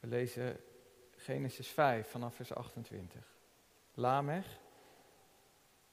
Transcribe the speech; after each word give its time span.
We 0.00 0.06
lezen 0.06 0.56
Genesis 1.10 1.68
5 1.68 2.08
vanaf 2.08 2.34
vers 2.34 2.54
28. 2.54 3.36
Lamech 3.94 4.60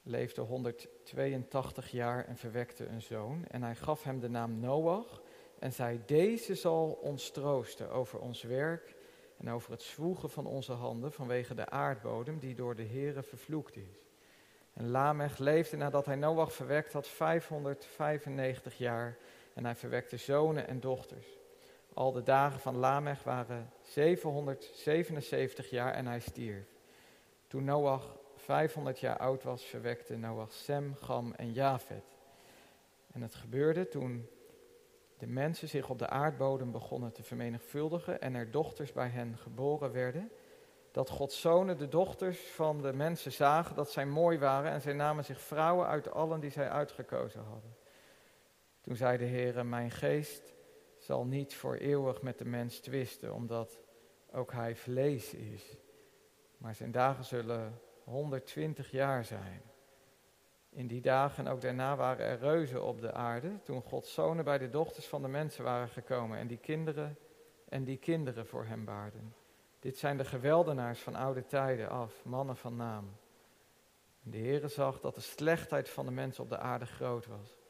leefde 0.02 0.40
182 0.40 1.90
jaar 1.90 2.24
en 2.24 2.36
verwekte 2.36 2.86
een 2.86 3.02
zoon. 3.02 3.44
En 3.46 3.62
hij 3.62 3.74
gaf 3.74 4.02
hem 4.02 4.20
de 4.20 4.28
naam 4.28 4.60
Noach 4.60 5.22
en 5.58 5.72
zei, 5.72 6.00
deze 6.06 6.54
zal 6.54 6.98
ons 7.02 7.30
troosten 7.30 7.90
over 7.90 8.18
ons 8.18 8.42
werk 8.42 8.94
en 9.36 9.50
over 9.50 9.70
het 9.70 9.82
zwoegen 9.82 10.30
van 10.30 10.46
onze 10.46 10.72
handen 10.72 11.12
vanwege 11.12 11.54
de 11.54 11.68
aardbodem 11.68 12.38
die 12.38 12.54
door 12.54 12.74
de 12.74 12.86
Heere 12.86 13.22
vervloekt 13.22 13.76
is. 13.76 14.08
En 14.72 14.90
Lamech 14.90 15.38
leefde 15.38 15.76
nadat 15.76 16.06
hij 16.06 16.16
Noach 16.16 16.52
verwekt 16.52 16.92
had 16.92 17.08
595 17.08 18.78
jaar 18.78 19.16
en 19.54 19.64
hij 19.64 19.74
verwekte 19.74 20.16
zonen 20.16 20.68
en 20.68 20.80
dochters. 20.80 21.26
Al 21.94 22.12
de 22.12 22.22
dagen 22.22 22.60
van 22.60 22.76
Lamech 22.76 23.22
waren 23.22 23.70
777 23.80 25.70
jaar 25.70 25.92
en 25.92 26.06
hij 26.06 26.20
stierf. 26.20 26.66
Toen 27.46 27.64
Noach 27.64 28.16
500 28.36 28.98
jaar 28.98 29.18
oud 29.18 29.42
was, 29.42 29.64
verwekte 29.64 30.16
Noach 30.16 30.52
Sem, 30.52 30.94
Gam 30.94 31.32
en 31.32 31.52
Jafet. 31.52 32.16
En 33.12 33.22
het 33.22 33.34
gebeurde 33.34 33.88
toen 33.88 34.28
de 35.18 35.26
mensen 35.26 35.68
zich 35.68 35.90
op 35.90 35.98
de 35.98 36.08
aardbodem 36.08 36.70
begonnen 36.70 37.12
te 37.12 37.22
vermenigvuldigen 37.22 38.20
en 38.20 38.34
er 38.34 38.50
dochters 38.50 38.92
bij 38.92 39.08
hen 39.08 39.38
geboren 39.38 39.92
werden, 39.92 40.30
dat 40.90 41.10
Gods 41.10 41.40
zonen 41.40 41.78
de 41.78 41.88
dochters 41.88 42.38
van 42.38 42.82
de 42.82 42.92
mensen 42.92 43.32
zagen 43.32 43.76
dat 43.76 43.90
zij 43.90 44.06
mooi 44.06 44.38
waren 44.38 44.70
en 44.70 44.80
zij 44.80 44.92
namen 44.92 45.24
zich 45.24 45.40
vrouwen 45.40 45.86
uit 45.86 46.10
allen 46.10 46.40
die 46.40 46.50
zij 46.50 46.68
uitgekozen 46.68 47.42
hadden. 47.42 47.76
Toen 48.80 48.96
zei 48.96 49.18
de 49.18 49.24
Heer, 49.24 49.66
mijn 49.66 49.90
geest 49.90 50.54
zal 51.04 51.24
niet 51.24 51.54
voor 51.54 51.74
eeuwig 51.74 52.22
met 52.22 52.38
de 52.38 52.44
mens 52.44 52.80
twisten, 52.80 53.34
omdat 53.34 53.78
ook 54.32 54.52
hij 54.52 54.76
vlees 54.76 55.34
is. 55.34 55.76
Maar 56.56 56.74
zijn 56.74 56.92
dagen 56.92 57.24
zullen 57.24 57.80
120 58.04 58.90
jaar 58.90 59.24
zijn. 59.24 59.62
In 60.70 60.86
die 60.86 61.00
dagen 61.00 61.46
en 61.46 61.52
ook 61.52 61.60
daarna 61.60 61.96
waren 61.96 62.26
er 62.26 62.38
reuzen 62.38 62.84
op 62.84 63.00
de 63.00 63.12
aarde, 63.12 63.62
toen 63.62 63.82
Gods 63.82 64.14
zonen 64.14 64.44
bij 64.44 64.58
de 64.58 64.68
dochters 64.68 65.06
van 65.06 65.22
de 65.22 65.28
mensen 65.28 65.64
waren 65.64 65.88
gekomen 65.88 66.38
en 66.38 66.46
die 66.46 66.58
kinderen 66.58 67.18
en 67.68 67.84
die 67.84 67.98
kinderen 67.98 68.46
voor 68.46 68.64
hem 68.64 68.84
baarden. 68.84 69.34
Dit 69.80 69.98
zijn 69.98 70.16
de 70.16 70.24
geweldenaars 70.24 71.00
van 71.00 71.14
oude 71.14 71.46
tijden 71.46 71.88
af, 71.88 72.24
mannen 72.24 72.56
van 72.56 72.76
naam. 72.76 73.16
En 74.24 74.30
de 74.30 74.38
Heere 74.38 74.68
zag 74.68 75.00
dat 75.00 75.14
de 75.14 75.20
slechtheid 75.20 75.88
van 75.88 76.04
de 76.04 76.12
mensen 76.12 76.42
op 76.42 76.48
de 76.48 76.58
aarde 76.58 76.86
groot 76.86 77.26
was. 77.26 77.63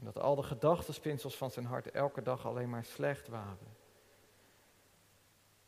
En 0.00 0.06
dat 0.06 0.18
al 0.18 0.34
de 0.34 0.42
gedachtenspinsels 0.42 1.36
van 1.36 1.50
zijn 1.50 1.66
hart 1.66 1.90
elke 1.90 2.22
dag 2.22 2.46
alleen 2.46 2.70
maar 2.70 2.84
slecht 2.84 3.28
waren. 3.28 3.78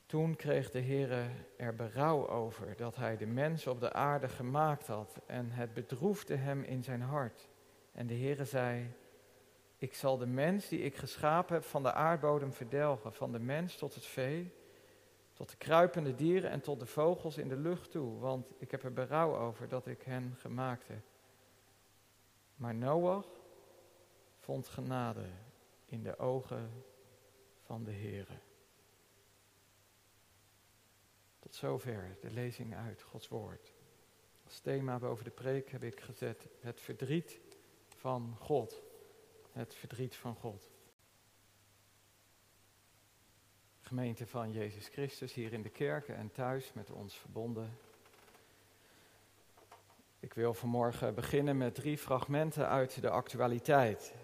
Toen 0.06 0.36
kreeg 0.36 0.70
de 0.70 0.80
Heere 0.80 1.24
er 1.56 1.74
berouw 1.74 2.28
over 2.28 2.76
dat 2.76 2.96
hij 2.96 3.16
de 3.16 3.26
mens 3.26 3.66
op 3.66 3.80
de 3.80 3.92
aarde 3.92 4.28
gemaakt 4.28 4.86
had 4.86 5.20
en 5.26 5.50
het 5.50 5.74
bedroefde 5.74 6.36
hem 6.36 6.62
in 6.62 6.84
zijn 6.84 7.00
hart. 7.00 7.48
En 7.92 8.06
de 8.06 8.14
Heere 8.14 8.44
zei, 8.44 8.94
ik 9.78 9.94
zal 9.94 10.18
de 10.18 10.26
mens 10.26 10.68
die 10.68 10.80
ik 10.80 10.96
geschapen 10.96 11.54
heb 11.54 11.64
van 11.64 11.82
de 11.82 11.92
aardbodem 11.92 12.52
verdelgen, 12.52 13.12
van 13.12 13.32
de 13.32 13.40
mens 13.40 13.76
tot 13.76 13.94
het 13.94 14.06
vee, 14.06 14.54
tot 15.32 15.50
de 15.50 15.56
kruipende 15.56 16.14
dieren 16.14 16.50
en 16.50 16.60
tot 16.60 16.80
de 16.80 16.86
vogels 16.86 17.38
in 17.38 17.48
de 17.48 17.56
lucht 17.56 17.90
toe, 17.90 18.18
want 18.18 18.52
ik 18.58 18.70
heb 18.70 18.84
er 18.84 18.92
berouw 18.92 19.36
over 19.36 19.68
dat 19.68 19.86
ik 19.86 20.02
hen 20.02 20.34
gemaakt 20.38 20.88
heb. 20.88 21.02
Maar 22.56 22.74
Noach 22.74 23.41
vond 24.42 24.68
genade 24.68 25.26
in 25.84 26.02
de 26.02 26.18
ogen 26.18 26.84
van 27.60 27.84
de 27.84 27.92
Heere. 27.92 28.38
Tot 31.38 31.54
zover 31.54 32.16
de 32.20 32.30
lezing 32.30 32.74
uit 32.74 33.02
Gods 33.02 33.28
Woord. 33.28 33.72
Als 34.44 34.60
thema 34.60 34.98
boven 34.98 35.24
de 35.24 35.30
preek 35.30 35.70
heb 35.70 35.82
ik 35.82 36.00
gezet 36.00 36.46
het 36.60 36.80
verdriet 36.80 37.40
van 37.88 38.36
God. 38.38 38.82
Het 39.52 39.74
verdriet 39.74 40.16
van 40.16 40.36
God. 40.36 40.70
Gemeente 43.80 44.26
van 44.26 44.52
Jezus 44.52 44.88
Christus 44.88 45.34
hier 45.34 45.52
in 45.52 45.62
de 45.62 45.70
kerken 45.70 46.16
en 46.16 46.32
thuis 46.32 46.72
met 46.72 46.90
ons 46.90 47.16
verbonden. 47.16 47.78
Ik 50.20 50.34
wil 50.34 50.54
vanmorgen 50.54 51.14
beginnen 51.14 51.56
met 51.56 51.74
drie 51.74 51.98
fragmenten 51.98 52.68
uit 52.68 53.00
de 53.00 53.10
actualiteit. 53.10 54.14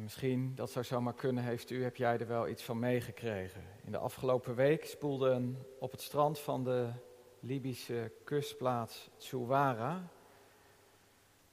En 0.00 0.06
misschien, 0.06 0.54
dat 0.54 0.70
zou 0.70 0.84
zomaar 0.84 1.14
kunnen, 1.14 1.44
heeft 1.44 1.70
u, 1.70 1.82
heb 1.82 1.96
jij 1.96 2.18
er 2.18 2.26
wel 2.26 2.48
iets 2.48 2.62
van 2.62 2.78
meegekregen. 2.78 3.62
In 3.84 3.92
de 3.92 3.98
afgelopen 3.98 4.54
week 4.54 4.84
spoelden 4.84 5.66
op 5.78 5.90
het 5.90 6.00
strand 6.00 6.38
van 6.38 6.64
de 6.64 6.90
Libische 7.40 8.12
kustplaats 8.24 9.10
Tsuwara 9.16 10.10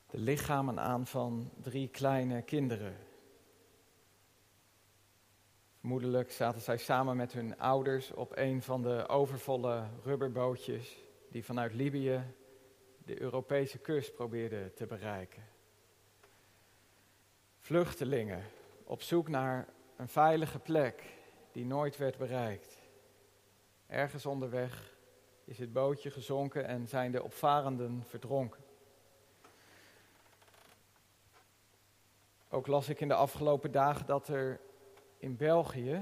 de 0.09 0.17
lichamen 0.17 0.79
aan 0.79 1.07
van 1.07 1.51
drie 1.61 1.87
kleine 1.87 2.41
kinderen. 2.41 2.97
Vermoedelijk 5.79 6.31
zaten 6.31 6.61
zij 6.61 6.77
samen 6.77 7.17
met 7.17 7.33
hun 7.33 7.59
ouders 7.59 8.13
op 8.13 8.37
een 8.37 8.61
van 8.61 8.81
de 8.81 9.07
overvolle 9.07 9.87
rubberbootjes 10.03 11.03
die 11.29 11.45
vanuit 11.45 11.73
Libië 11.73 12.23
de 13.05 13.21
Europese 13.21 13.77
kust 13.77 14.15
probeerden 14.15 14.73
te 14.73 14.85
bereiken. 14.85 15.55
Vluchtelingen 17.67 18.43
op 18.83 19.01
zoek 19.01 19.27
naar 19.27 19.67
een 19.95 20.07
veilige 20.07 20.59
plek 20.59 21.03
die 21.51 21.65
nooit 21.65 21.97
werd 21.97 22.17
bereikt. 22.17 22.77
Ergens 23.87 24.25
onderweg 24.25 24.93
is 25.43 25.57
het 25.57 25.73
bootje 25.73 26.11
gezonken 26.11 26.65
en 26.65 26.87
zijn 26.87 27.11
de 27.11 27.23
opvarenden 27.23 28.03
verdronken. 28.07 28.63
Ook 32.49 32.67
las 32.67 32.89
ik 32.89 32.99
in 32.99 33.07
de 33.07 33.13
afgelopen 33.13 33.71
dagen 33.71 34.05
dat 34.05 34.27
er 34.27 34.59
in 35.17 35.37
België 35.37 36.01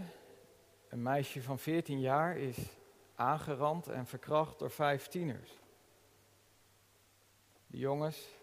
een 0.89 1.01
meisje 1.01 1.41
van 1.41 1.59
14 1.59 1.99
jaar 1.99 2.37
is 2.37 2.57
aangerand 3.15 3.87
en 3.87 4.05
verkracht 4.05 4.59
door 4.59 4.71
vijf 4.71 5.07
tieners. 5.07 5.51
De 7.67 7.77
jongens 7.77 8.34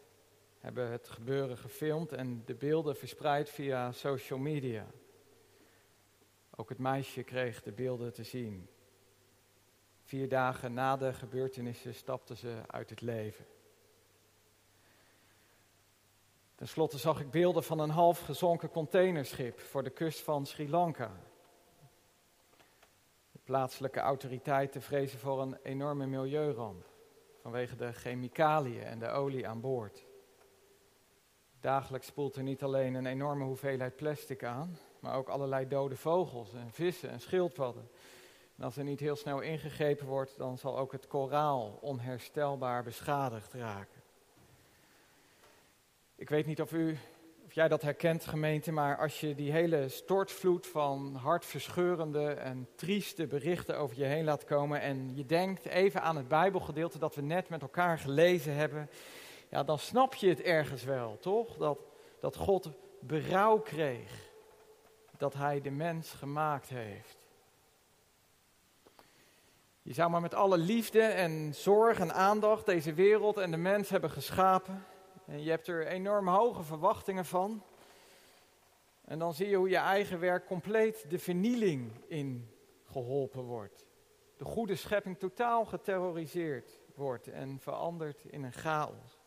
hebben 0.63 0.91
het 0.91 1.09
gebeuren 1.09 1.59
gefilmd 1.59 2.13
en 2.13 2.43
de 2.45 2.55
beelden 2.55 2.97
verspreid 2.97 3.51
via 3.51 3.93
social 3.93 4.39
media. 4.39 4.87
Ook 6.57 6.69
het 6.69 6.79
meisje 6.79 7.23
kreeg 7.23 7.63
de 7.63 7.73
beelden 7.73 8.13
te 8.13 8.23
zien. 8.23 8.69
Vier 10.03 10.29
dagen 10.29 10.73
na 10.73 10.97
de 10.97 11.13
gebeurtenissen 11.13 11.95
stapte 11.95 12.37
ze 12.37 12.63
uit 12.67 12.91
het 12.91 13.01
leven. 13.01 13.45
Ten 16.55 16.69
slotte 16.69 16.99
zag 16.99 17.21
ik 17.21 17.31
beelden 17.31 17.63
van 17.63 17.79
een 17.79 17.91
half 17.91 18.21
gezonken 18.21 18.71
containerschip 18.71 19.61
voor 19.61 19.83
de 19.83 19.91
kust 19.91 20.21
van 20.21 20.47
Sri 20.47 20.71
Lanka. 20.71 21.21
De 23.31 23.41
plaatselijke 23.45 24.01
autoriteiten 24.01 24.83
vrezen 24.83 25.19
voor 25.19 25.43
een 25.43 25.59
enorme 25.63 26.07
milieuramp 26.07 26.87
vanwege 27.41 27.77
de 27.77 27.93
chemicaliën 27.93 28.83
en 28.83 28.99
de 28.99 29.09
olie 29.09 29.49
aan 29.49 29.61
boord. 29.61 30.11
Dagelijks 31.63 32.07
spoelt 32.07 32.37
er 32.37 32.43
niet 32.43 32.63
alleen 32.63 32.95
een 32.95 33.07
enorme 33.07 33.45
hoeveelheid 33.45 33.97
plastic 33.97 34.45
aan, 34.45 34.79
maar 35.01 35.15
ook 35.15 35.29
allerlei 35.29 35.69
dode 35.69 35.97
vogels 35.97 36.55
en 36.55 36.71
vissen 36.71 37.11
en 37.11 37.21
schildpadden. 37.21 37.89
En 38.57 38.65
als 38.65 38.77
er 38.77 38.85
niet 38.85 39.01
heel 39.01 39.17
snel 39.17 39.41
ingegrepen 39.41 40.07
wordt, 40.07 40.37
dan 40.37 40.59
zal 40.59 40.79
ook 40.79 40.93
het 40.93 41.07
koraal 41.07 41.79
onherstelbaar 41.81 42.83
beschadigd 42.83 43.53
raken. 43.53 44.03
Ik 46.15 46.29
weet 46.29 46.47
niet 46.47 46.61
of 46.61 46.73
u, 46.73 46.99
of 47.47 47.53
jij 47.53 47.69
dat 47.69 47.83
herkent, 47.83 48.25
gemeente, 48.25 48.73
maar 48.73 48.99
als 48.99 49.21
je 49.21 49.35
die 49.35 49.53
hele 49.53 49.89
stortvloed 49.89 50.67
van 50.67 51.15
hartverscheurende 51.15 52.31
en 52.31 52.69
trieste 52.75 53.27
berichten 53.27 53.79
over 53.79 53.99
je 53.99 54.05
heen 54.05 54.25
laat 54.25 54.45
komen 54.45 54.81
en 54.81 55.17
je 55.17 55.27
denkt 55.27 55.67
even 55.67 56.03
aan 56.03 56.17
het 56.17 56.29
Bijbelgedeelte 56.29 56.99
dat 56.99 57.15
we 57.15 57.23
net 57.23 57.49
met 57.49 57.63
elkaar 57.63 57.99
gelezen 57.99 58.55
hebben, 58.55 58.89
ja, 59.53 59.63
dan 59.63 59.79
snap 59.79 60.15
je 60.15 60.29
het 60.29 60.41
ergens 60.41 60.85
wel, 60.85 61.19
toch? 61.19 61.57
Dat, 61.57 61.79
dat 62.21 62.37
God 62.37 62.71
berouw 63.01 63.59
kreeg 63.59 64.31
dat 65.17 65.35
hij 65.35 65.61
de 65.61 65.71
mens 65.71 66.13
gemaakt 66.13 66.69
heeft. 66.69 67.19
Je 69.83 69.93
zou 69.93 70.11
maar 70.11 70.21
met 70.21 70.35
alle 70.35 70.59
liefde 70.59 71.01
en 71.01 71.55
zorg 71.55 71.99
en 71.99 72.15
aandacht 72.15 72.67
deze 72.67 72.95
wereld 72.95 73.37
en 73.37 73.51
de 73.51 73.57
mens 73.57 73.89
hebben 73.89 74.11
geschapen. 74.11 74.85
En 75.27 75.43
je 75.43 75.51
hebt 75.51 75.69
er 75.69 75.87
enorm 75.87 76.29
hoge 76.29 76.63
verwachtingen 76.63 77.25
van. 77.25 77.63
En 79.05 79.19
dan 79.19 79.35
zie 79.35 79.49
je 79.49 79.57
hoe 79.57 79.69
je 79.69 79.77
eigen 79.77 80.21
werk 80.21 80.47
compleet 80.47 81.11
de 81.11 81.19
vernieling 81.19 81.93
in 82.07 82.51
geholpen 82.85 83.43
wordt. 83.43 83.87
De 84.37 84.45
goede 84.45 84.77
schepping 84.77 85.19
totaal 85.19 85.65
geterroriseerd 85.65 86.81
wordt 86.95 87.29
en 87.29 87.59
veranderd 87.61 88.25
in 88.25 88.43
een 88.43 88.53
chaos. 88.53 89.22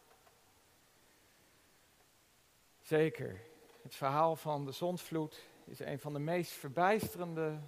Zeker, 2.86 3.42
het 3.82 3.96
verhaal 3.96 4.36
van 4.36 4.66
de 4.66 4.72
zondvloed 4.72 5.50
is 5.66 5.80
een 5.80 6.00
van 6.00 6.14
de 6.14 6.20
meest 6.20 6.52
verbijsterende 6.52 7.60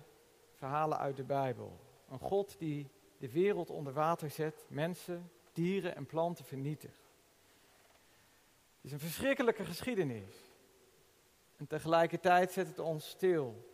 verhalen 0.53 0.97
uit 0.97 1.15
de 1.15 1.23
Bijbel. 1.23 1.79
Een 2.09 2.19
God 2.19 2.59
die 2.59 2.89
de 3.17 3.31
wereld 3.31 3.69
onder 3.69 3.93
water 3.93 4.29
zet, 4.29 4.65
mensen, 4.67 5.31
dieren 5.53 5.95
en 5.95 6.05
planten 6.05 6.45
vernietigt. 6.45 7.01
Het 8.75 8.81
is 8.81 8.91
een 8.91 8.99
verschrikkelijke 8.99 9.65
geschiedenis. 9.65 10.35
En 11.55 11.67
tegelijkertijd 11.67 12.51
zet 12.51 12.67
het 12.67 12.79
ons 12.79 13.09
stil 13.09 13.69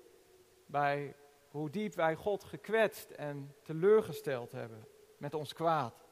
bij 0.65 1.15
hoe 1.49 1.69
diep 1.69 1.95
wij 1.95 2.15
God 2.15 2.43
gekwetst 2.43 3.09
en 3.09 3.55
teleurgesteld 3.61 4.51
hebben 4.51 4.87
met 5.17 5.33
ons 5.33 5.53
kwaad. 5.53 6.05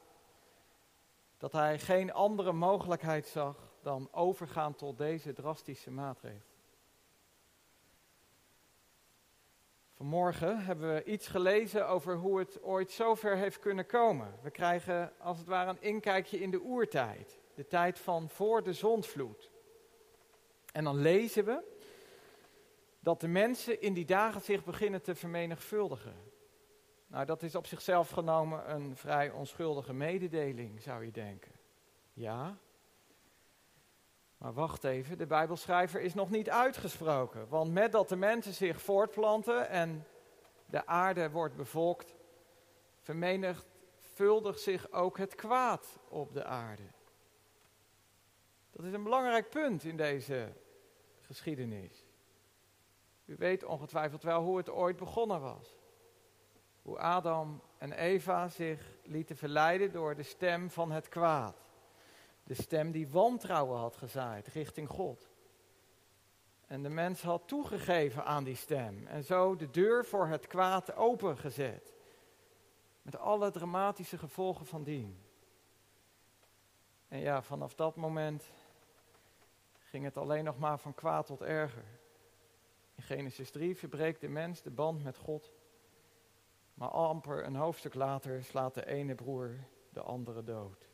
Dat 1.38 1.52
hij 1.52 1.80
geen 1.80 2.14
andere 2.14 2.52
mogelijkheid 2.52 3.28
zag 3.28 3.71
dan 3.84 4.08
overgaan 4.12 4.76
tot 4.76 4.98
deze 4.98 5.34
drastische 5.34 5.92
maatregel. 5.92 6.50
Vanmorgen 10.02 10.64
hebben 10.66 10.94
we 10.94 11.04
iets 11.04 11.28
gelezen 11.28 11.88
over 11.88 12.16
hoe 12.16 12.40
het 12.40 12.64
ooit 12.64 12.92
zover 12.92 13.38
heeft 13.38 13.60
kunnen 13.60 13.86
komen. 13.86 14.40
We 14.42 14.52
krijgen 14.52 15.14
als 15.20 15.38
het 15.38 15.48
ware 15.48 15.70
een 15.70 15.82
inkijkje 15.82 16.40
in 16.40 16.52
de 16.52 16.62
oertijd, 16.62 17.40
de 17.54 17.68
tijd 17.68 18.00
van 18.00 18.30
voor 18.30 18.64
de 18.64 18.74
zondvloed. 18.74 19.52
En 20.72 20.84
dan 20.84 20.96
lezen 20.96 21.46
we 21.46 21.64
dat 23.00 23.22
de 23.22 23.28
mensen 23.28 23.82
in 23.82 23.94
die 23.94 24.06
dagen 24.06 24.42
zich 24.42 24.64
beginnen 24.64 25.02
te 25.02 25.16
vermenigvuldigen. 25.16 26.16
Nou, 27.08 27.26
dat 27.26 27.44
is 27.44 27.56
op 27.56 27.66
zichzelf 27.66 28.10
genomen 28.10 28.72
een 28.74 28.96
vrij 28.96 29.32
onschuldige 29.32 29.94
mededeling, 29.94 30.82
zou 30.82 31.06
je 31.06 31.12
denken. 31.12 31.52
Ja, 32.14 32.58
maar 34.42 34.54
wacht 34.54 34.84
even, 34.84 35.18
de 35.18 35.26
Bijbelschrijver 35.26 36.02
is 36.02 36.14
nog 36.14 36.30
niet 36.30 36.50
uitgesproken. 36.50 37.48
Want 37.48 37.72
met 37.72 37.92
dat 37.92 38.10
de 38.10 38.16
mensen 38.16 38.54
zich 38.54 38.82
voortplanten 38.82 39.70
en 39.70 40.08
de 40.66 40.86
aarde 40.86 41.30
wordt 41.30 41.56
bevolkt, 41.56 42.16
vermenigvuldigt 43.00 44.60
zich 44.60 44.92
ook 44.92 45.18
het 45.18 45.36
kwaad 45.36 46.00
op 46.10 46.34
de 46.34 46.44
aarde. 46.44 46.84
Dat 48.72 48.86
is 48.86 48.94
een 48.94 49.04
belangrijk 49.04 49.50
punt 49.50 49.84
in 49.84 49.98
deze 49.98 50.54
geschiedenis. 51.20 52.06
U 53.26 53.36
weet 53.38 53.64
ongetwijfeld 53.64 54.24
wel 54.24 54.44
hoe 54.44 54.58
het 54.58 54.70
ooit 54.70 54.98
begonnen 54.98 55.42
was. 55.42 55.80
Hoe 56.82 57.00
Adam 57.00 57.62
en 57.78 57.92
Eva 57.92 58.48
zich 58.48 58.98
lieten 59.04 59.38
verleiden 59.38 59.92
door 59.92 60.16
de 60.16 60.24
stem 60.24 60.70
van 60.70 60.92
het 60.92 61.10
kwaad. 61.10 61.71
De 62.44 62.54
stem 62.54 62.92
die 62.92 63.10
wantrouwen 63.10 63.80
had 63.80 63.96
gezaaid 63.96 64.48
richting 64.48 64.90
God. 64.90 65.30
En 66.68 66.84
de 66.84 66.90
mens 66.90 67.22
had 67.22 67.48
toegegeven 67.48 68.26
aan 68.26 68.44
die 68.44 68.56
stem. 68.56 69.08
En 69.08 69.24
zo 69.24 69.56
de 69.56 69.70
deur 69.70 70.06
voor 70.06 70.28
het 70.28 70.48
kwaad 70.48 70.96
opengezet. 70.96 71.94
Met 73.02 73.18
alle 73.18 73.52
dramatische 73.52 74.18
gevolgen 74.18 74.66
van 74.66 74.84
dien. 74.84 75.20
En 77.08 77.20
ja, 77.20 77.42
vanaf 77.42 77.76
dat 77.76 77.96
moment 77.96 78.50
ging 79.80 80.04
het 80.04 80.18
alleen 80.18 80.44
nog 80.44 80.60
maar 80.60 80.80
van 80.80 80.94
kwaad 80.94 81.26
tot 81.26 81.42
erger. 81.42 82.00
In 82.96 83.04
Genesis 83.04 83.52
3 83.52 83.78
verbreekt 83.78 84.22
de 84.22 84.30
mens 84.30 84.62
de 84.62 84.72
band 84.72 85.04
met 85.04 85.18
God. 85.18 85.52
Maar 86.74 86.90
amper 86.90 87.46
een 87.46 87.56
hoofdstuk 87.56 87.94
later 87.94 88.44
slaat 88.44 88.74
de 88.74 88.86
ene 88.86 89.16
broer 89.16 89.56
de 89.90 90.02
andere 90.02 90.44
dood 90.44 90.91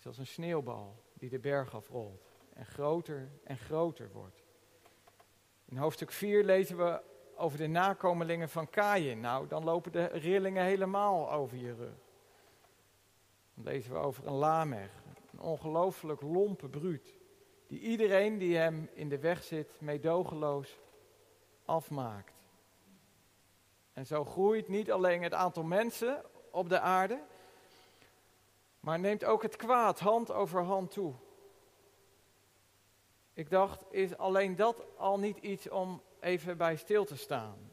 is 0.00 0.06
als 0.06 0.18
een 0.18 0.26
sneeuwbal 0.26 1.02
die 1.14 1.28
de 1.28 1.38
berg 1.38 1.74
afrolt 1.74 2.22
en 2.54 2.66
groter 2.66 3.30
en 3.44 3.58
groter 3.58 4.10
wordt. 4.12 4.42
In 5.64 5.76
hoofdstuk 5.76 6.12
4 6.12 6.44
lezen 6.44 6.76
we 6.76 7.02
over 7.36 7.58
de 7.58 7.66
nakomelingen 7.66 8.48
van 8.48 8.70
Kain. 8.70 9.20
Nou, 9.20 9.46
dan 9.46 9.64
lopen 9.64 9.92
de 9.92 10.04
rillingen 10.04 10.64
helemaal 10.64 11.32
over 11.32 11.56
je 11.56 11.74
rug. 11.74 11.98
Dan 13.54 13.64
lezen 13.64 13.92
we 13.92 13.98
over 13.98 14.26
een 14.26 14.32
Lamech, 14.32 15.02
een 15.32 15.40
ongelooflijk 15.40 16.20
lompe 16.20 16.68
bruut, 16.68 17.18
die 17.66 17.80
iedereen 17.80 18.38
die 18.38 18.56
hem 18.56 18.88
in 18.92 19.08
de 19.08 19.18
weg 19.18 19.42
zit 19.42 19.80
meedogenloos 19.80 20.78
afmaakt. 21.64 22.34
En 23.92 24.06
zo 24.06 24.24
groeit 24.24 24.68
niet 24.68 24.92
alleen 24.92 25.22
het 25.22 25.34
aantal 25.34 25.62
mensen 25.62 26.24
op 26.50 26.68
de 26.68 26.80
aarde, 26.80 27.22
maar 28.80 28.98
neemt 28.98 29.24
ook 29.24 29.42
het 29.42 29.56
kwaad 29.56 29.98
hand 29.98 30.30
over 30.30 30.62
hand 30.62 30.90
toe. 30.90 31.14
Ik 33.32 33.50
dacht, 33.50 33.84
is 33.90 34.16
alleen 34.16 34.56
dat 34.56 34.84
al 34.96 35.18
niet 35.18 35.36
iets 35.38 35.68
om 35.68 36.02
even 36.20 36.56
bij 36.56 36.76
stil 36.76 37.04
te 37.04 37.16
staan? 37.16 37.72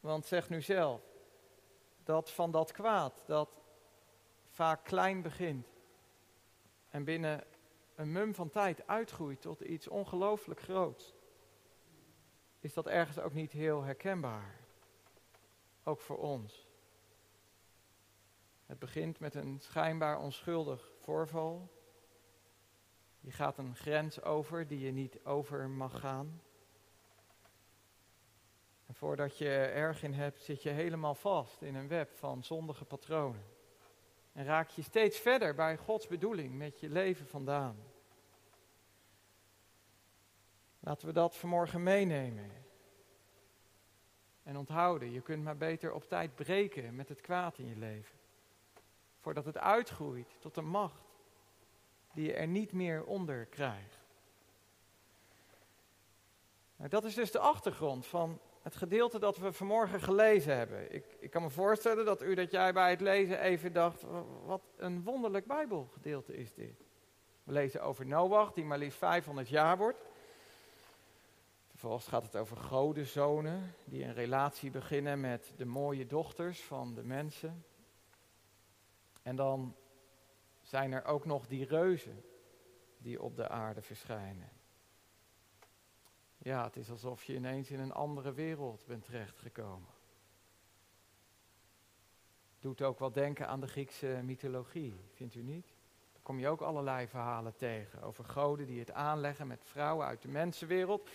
Want 0.00 0.26
zeg 0.26 0.48
nu 0.48 0.62
zelf, 0.62 1.00
dat 2.04 2.30
van 2.30 2.50
dat 2.50 2.72
kwaad, 2.72 3.22
dat 3.26 3.48
vaak 4.48 4.84
klein 4.84 5.22
begint 5.22 5.66
en 6.88 7.04
binnen 7.04 7.44
een 7.94 8.12
mum 8.12 8.34
van 8.34 8.50
tijd 8.50 8.86
uitgroeit 8.86 9.40
tot 9.40 9.60
iets 9.60 9.88
ongelooflijk 9.88 10.60
groots, 10.60 11.14
is 12.60 12.74
dat 12.74 12.86
ergens 12.86 13.18
ook 13.18 13.32
niet 13.32 13.52
heel 13.52 13.82
herkenbaar? 13.82 14.60
Ook 15.84 16.00
voor 16.00 16.18
ons. 16.18 16.71
Het 18.72 18.80
begint 18.80 19.18
met 19.18 19.34
een 19.34 19.60
schijnbaar 19.60 20.18
onschuldig 20.18 20.92
voorval. 20.98 21.70
Je 23.20 23.30
gaat 23.30 23.58
een 23.58 23.76
grens 23.76 24.22
over 24.22 24.66
die 24.66 24.80
je 24.80 24.90
niet 24.90 25.24
over 25.24 25.68
mag 25.68 26.00
gaan. 26.00 26.42
En 28.86 28.94
voordat 28.94 29.38
je 29.38 29.48
erg 29.58 30.02
in 30.02 30.12
hebt, 30.12 30.40
zit 30.40 30.62
je 30.62 30.70
helemaal 30.70 31.14
vast 31.14 31.62
in 31.62 31.74
een 31.74 31.88
web 31.88 32.12
van 32.12 32.44
zondige 32.44 32.84
patronen. 32.84 33.44
En 34.32 34.44
raak 34.44 34.68
je 34.68 34.82
steeds 34.82 35.18
verder 35.18 35.54
bij 35.54 35.76
Gods 35.76 36.06
bedoeling 36.06 36.54
met 36.54 36.80
je 36.80 36.88
leven 36.88 37.26
vandaan. 37.26 37.76
Laten 40.80 41.06
we 41.06 41.12
dat 41.12 41.36
vanmorgen 41.36 41.82
meenemen. 41.82 42.50
En 44.42 44.56
onthouden, 44.56 45.10
je 45.10 45.20
kunt 45.20 45.44
maar 45.44 45.56
beter 45.56 45.92
op 45.92 46.08
tijd 46.08 46.34
breken 46.34 46.94
met 46.94 47.08
het 47.08 47.20
kwaad 47.20 47.58
in 47.58 47.66
je 47.66 47.76
leven 47.76 48.20
voordat 49.22 49.44
het 49.44 49.58
uitgroeit 49.58 50.36
tot 50.38 50.56
een 50.56 50.68
macht 50.68 51.02
die 52.12 52.24
je 52.26 52.34
er 52.34 52.46
niet 52.46 52.72
meer 52.72 53.04
onder 53.04 53.46
krijgt. 53.46 53.98
Nou, 56.76 56.90
dat 56.90 57.04
is 57.04 57.14
dus 57.14 57.30
de 57.30 57.38
achtergrond 57.38 58.06
van 58.06 58.40
het 58.62 58.76
gedeelte 58.76 59.18
dat 59.18 59.36
we 59.36 59.52
vanmorgen 59.52 60.00
gelezen 60.00 60.56
hebben. 60.56 60.94
Ik, 60.94 61.04
ik 61.18 61.30
kan 61.30 61.42
me 61.42 61.50
voorstellen 61.50 62.04
dat 62.04 62.22
u 62.22 62.34
dat 62.34 62.50
jij 62.50 62.72
bij 62.72 62.90
het 62.90 63.00
lezen 63.00 63.40
even 63.40 63.72
dacht, 63.72 64.04
wat 64.44 64.62
een 64.76 65.02
wonderlijk 65.02 65.46
Bijbelgedeelte 65.46 66.36
is 66.36 66.54
dit. 66.54 66.84
We 67.44 67.52
lezen 67.52 67.82
over 67.82 68.06
Noach, 68.06 68.52
die 68.52 68.64
maar 68.64 68.78
liefst 68.78 68.98
500 68.98 69.48
jaar 69.48 69.76
wordt. 69.76 69.98
Vervolgens 71.70 72.06
gaat 72.06 72.22
het 72.22 72.36
over 72.36 72.56
godenzonen, 72.56 73.74
die 73.84 74.04
een 74.04 74.14
relatie 74.14 74.70
beginnen 74.70 75.20
met 75.20 75.52
de 75.56 75.64
mooie 75.64 76.06
dochters 76.06 76.62
van 76.62 76.94
de 76.94 77.02
mensen. 77.02 77.64
En 79.22 79.36
dan 79.36 79.76
zijn 80.60 80.92
er 80.92 81.04
ook 81.04 81.24
nog 81.24 81.46
die 81.46 81.64
reuzen 81.64 82.24
die 82.98 83.22
op 83.22 83.36
de 83.36 83.48
aarde 83.48 83.82
verschijnen. 83.82 84.50
Ja, 86.38 86.64
het 86.64 86.76
is 86.76 86.90
alsof 86.90 87.24
je 87.24 87.34
ineens 87.34 87.70
in 87.70 87.80
een 87.80 87.92
andere 87.92 88.32
wereld 88.32 88.84
bent 88.86 89.04
terechtgekomen. 89.04 89.90
Doet 92.58 92.82
ook 92.82 92.98
wel 92.98 93.12
denken 93.12 93.48
aan 93.48 93.60
de 93.60 93.66
Griekse 93.66 94.20
mythologie, 94.24 94.94
vindt 95.12 95.34
u 95.34 95.42
niet? 95.42 95.66
Daar 96.12 96.22
kom 96.22 96.38
je 96.38 96.48
ook 96.48 96.60
allerlei 96.60 97.06
verhalen 97.06 97.56
tegen 97.56 98.02
over 98.02 98.24
goden 98.24 98.66
die 98.66 98.78
het 98.78 98.92
aanleggen 98.92 99.46
met 99.46 99.64
vrouwen 99.64 100.06
uit 100.06 100.22
de 100.22 100.28
mensenwereld. 100.28 101.10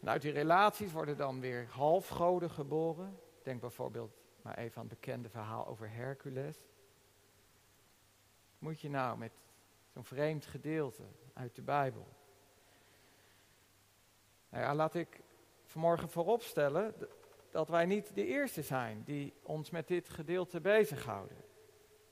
En 0.00 0.08
uit 0.08 0.22
die 0.22 0.32
relaties 0.32 0.92
worden 0.92 1.16
dan 1.16 1.40
weer 1.40 1.66
halfgoden 1.70 2.50
geboren. 2.50 3.18
Denk 3.42 3.60
bijvoorbeeld 3.60 4.16
maar 4.42 4.58
even 4.58 4.76
aan 4.76 4.88
het 4.88 5.00
bekende 5.00 5.28
verhaal 5.28 5.66
over 5.66 5.90
Hercules 5.90 6.66
moet 8.62 8.80
je 8.80 8.90
nou 8.90 9.18
met 9.18 9.32
zo'n 9.88 10.04
vreemd 10.04 10.46
gedeelte 10.46 11.02
uit 11.32 11.54
de 11.54 11.62
Bijbel? 11.62 12.06
Nou 14.48 14.64
ja, 14.64 14.74
laat 14.74 14.94
ik 14.94 15.20
vanmorgen 15.64 16.08
vooropstellen 16.08 16.94
dat 17.50 17.68
wij 17.68 17.86
niet 17.86 18.14
de 18.14 18.26
eerste 18.26 18.62
zijn 18.62 19.02
die 19.04 19.34
ons 19.42 19.70
met 19.70 19.88
dit 19.88 20.08
gedeelte 20.08 20.60
bezighouden. 20.60 21.36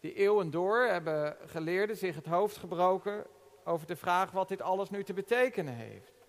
Die 0.01 0.15
eeuwen 0.15 0.51
door 0.51 0.81
hebben 0.81 1.37
geleerden 1.47 1.97
zich 1.97 2.15
het 2.15 2.27
hoofd 2.27 2.57
gebroken 2.57 3.27
over 3.65 3.87
de 3.87 3.97
vraag 3.97 4.31
wat 4.31 4.49
dit 4.49 4.63
alles 4.63 4.91
nu 4.91 5.05
te 5.05 5.13
betekenen 5.13 5.75
heeft. 5.75 6.27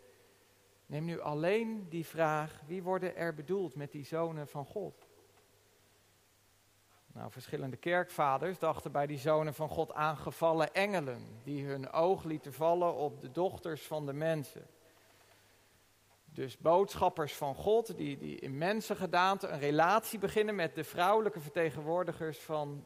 Neem 0.85 1.05
nu 1.05 1.19
alleen 1.19 1.89
die 1.89 2.05
vraag, 2.05 2.61
wie 2.67 2.83
worden 2.83 3.15
er 3.15 3.33
bedoeld 3.33 3.75
met 3.75 3.91
die 3.91 4.05
zonen 4.05 4.47
van 4.47 4.65
God? 4.65 5.10
Nou, 7.13 7.31
verschillende 7.31 7.77
kerkvaders 7.77 8.59
dachten 8.59 8.91
bij 8.91 9.07
die 9.07 9.17
zonen 9.17 9.53
van 9.53 9.69
God 9.69 9.93
aangevallen 9.93 10.73
engelen, 10.73 11.39
die 11.43 11.65
hun 11.65 11.91
oog 11.91 12.23
lieten 12.23 12.53
vallen 12.53 12.93
op 12.93 13.21
de 13.21 13.31
dochters 13.31 13.81
van 13.81 14.05
de 14.05 14.13
mensen. 14.13 14.67
Dus 16.25 16.57
boodschappers 16.57 17.33
van 17.33 17.55
God, 17.55 17.97
die, 17.97 18.17
die 18.17 18.35
in 18.35 18.57
mensengedaante 18.57 19.47
een 19.47 19.59
relatie 19.59 20.19
beginnen 20.19 20.55
met 20.55 20.75
de 20.75 20.83
vrouwelijke 20.83 21.39
vertegenwoordigers 21.39 22.39
van 22.39 22.85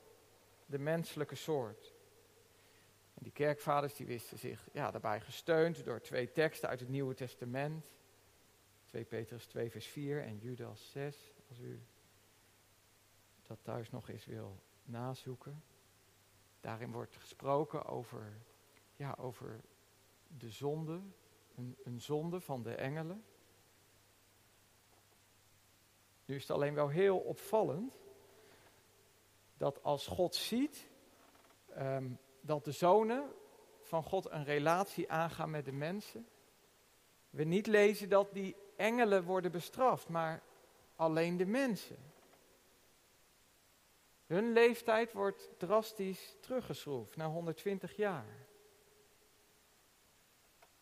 de 0.66 0.80
menselijke 0.80 1.36
soort. 1.36 1.94
En 3.14 3.24
die 3.24 3.32
kerkvaders 3.32 3.96
die 3.96 4.06
wisten 4.06 4.38
zich 4.38 4.68
ja, 4.72 4.92
daarbij 4.92 5.22
gesteund 5.22 5.84
door 5.84 6.02
twee 6.02 6.32
teksten 6.32 6.70
uit 6.70 6.80
het 6.80 6.90
Nieuwe 6.90 7.14
Testament. 7.14 7.86
2 8.86 9.04
Petrus 9.04 9.46
2 9.46 9.72
vers 9.72 9.88
4 9.88 10.24
en 10.24 10.38
Judas 10.38 10.92
6, 10.92 11.34
als 11.50 11.60
u 11.60 11.82
dat 13.48 13.58
thuis 13.62 13.92
nog 13.92 14.10
eens 14.10 14.26
wil 14.26 14.60
nazoeken. 14.84 15.64
Daarin 16.60 16.92
wordt 16.92 17.16
gesproken 17.16 17.86
over, 17.86 18.38
ja, 18.96 19.16
over 19.20 19.62
de 20.28 20.50
zonde, 20.50 21.02
een, 21.56 21.78
een 21.84 22.02
zonde 22.02 22.42
van 22.42 22.64
de 22.64 22.76
engelen. 22.76 23.24
Nu 26.26 26.36
is 26.36 26.42
het 26.42 26.52
alleen 26.52 26.74
wel 26.74 26.88
heel 26.88 27.18
opvallend 27.18 27.94
dat 29.58 29.84
als 29.84 30.08
God 30.08 30.36
ziet 30.36 30.88
ehm, 31.68 32.10
dat 32.42 32.66
de 32.66 32.72
zonen 32.72 33.34
van 33.82 34.04
God 34.04 34.32
een 34.32 34.44
relatie 34.44 35.12
aangaan 35.12 35.50
met 35.50 35.66
de 35.66 35.72
mensen, 35.72 36.28
we 37.30 37.44
niet 37.44 37.68
lezen 37.68 38.10
dat 38.10 38.34
die 38.34 38.56
engelen 38.76 39.24
worden 39.24 39.52
bestraft, 39.52 40.10
maar 40.10 40.44
alleen 40.96 41.38
de 41.38 41.46
mensen. 41.46 41.98
Hun 44.26 44.52
leeftijd 44.52 45.14
wordt 45.14 45.50
drastisch 45.58 46.38
teruggeschroefd 46.40 47.16
naar 47.16 47.28
120 47.28 47.96
jaar. 47.96 48.46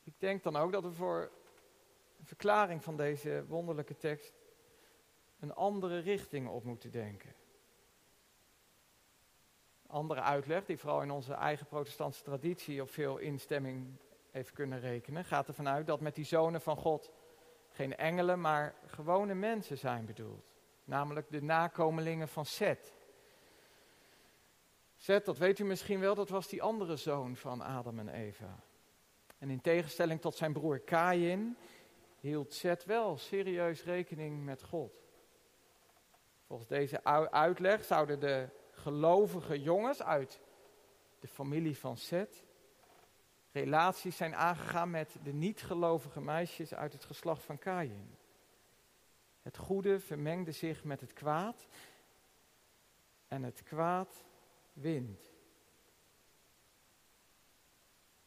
Ik 0.03 0.13
denk 0.17 0.43
dan 0.43 0.55
ook 0.55 0.71
dat 0.71 0.83
we 0.83 0.91
voor 0.91 1.31
een 2.19 2.25
verklaring 2.25 2.83
van 2.83 2.97
deze 2.97 3.45
wonderlijke 3.47 3.97
tekst 3.97 4.33
een 5.39 5.53
andere 5.53 5.99
richting 5.99 6.47
op 6.47 6.63
moeten 6.63 6.91
denken. 6.91 7.35
Andere 9.87 10.21
uitleg, 10.21 10.65
die 10.65 10.77
vooral 10.77 11.01
in 11.01 11.11
onze 11.11 11.33
eigen 11.33 11.65
protestantse 11.65 12.23
traditie 12.23 12.81
op 12.81 12.89
veel 12.89 13.17
instemming 13.17 13.97
heeft 14.31 14.51
kunnen 14.51 14.79
rekenen, 14.79 15.25
gaat 15.25 15.47
ervan 15.47 15.67
uit 15.67 15.87
dat 15.87 15.99
met 15.99 16.15
die 16.15 16.25
zonen 16.25 16.61
van 16.61 16.77
God 16.77 17.11
geen 17.69 17.95
engelen, 17.95 18.41
maar 18.41 18.75
gewone 18.85 19.33
mensen 19.33 19.77
zijn 19.77 20.05
bedoeld. 20.05 20.53
Namelijk 20.83 21.29
de 21.29 21.41
nakomelingen 21.41 22.27
van 22.27 22.45
Seth. 22.45 22.93
Seth, 25.03 25.25
dat 25.25 25.37
weet 25.37 25.59
u 25.59 25.63
misschien 25.63 25.99
wel, 25.99 26.15
dat 26.15 26.29
was 26.29 26.47
die 26.47 26.61
andere 26.61 26.95
zoon 26.95 27.35
van 27.35 27.61
Adam 27.61 27.99
en 27.99 28.09
Eva. 28.09 28.59
En 29.37 29.49
in 29.49 29.61
tegenstelling 29.61 30.21
tot 30.21 30.35
zijn 30.35 30.53
broer 30.53 30.79
Kain 30.79 31.57
hield 32.19 32.53
Seth 32.53 32.85
wel 32.85 33.17
serieus 33.17 33.83
rekening 33.83 34.43
met 34.43 34.63
God. 34.63 34.93
Volgens 36.47 36.69
deze 36.69 37.03
uitleg 37.31 37.83
zouden 37.83 38.19
de 38.19 38.49
gelovige 38.71 39.61
jongens 39.61 40.03
uit 40.03 40.39
de 41.19 41.27
familie 41.27 41.77
van 41.77 41.97
Seth 41.97 42.43
relaties 43.51 44.17
zijn 44.17 44.35
aangegaan 44.35 44.89
met 44.89 45.15
de 45.23 45.33
niet-gelovige 45.33 46.21
meisjes 46.21 46.73
uit 46.73 46.93
het 46.93 47.05
geslacht 47.05 47.43
van 47.43 47.57
Kain. 47.57 48.17
Het 49.41 49.57
goede 49.57 49.99
vermengde 49.99 50.51
zich 50.51 50.83
met 50.83 51.01
het 51.01 51.13
kwaad 51.13 51.67
en 53.27 53.43
het 53.43 53.63
kwaad 53.63 54.25
wint. 54.73 55.33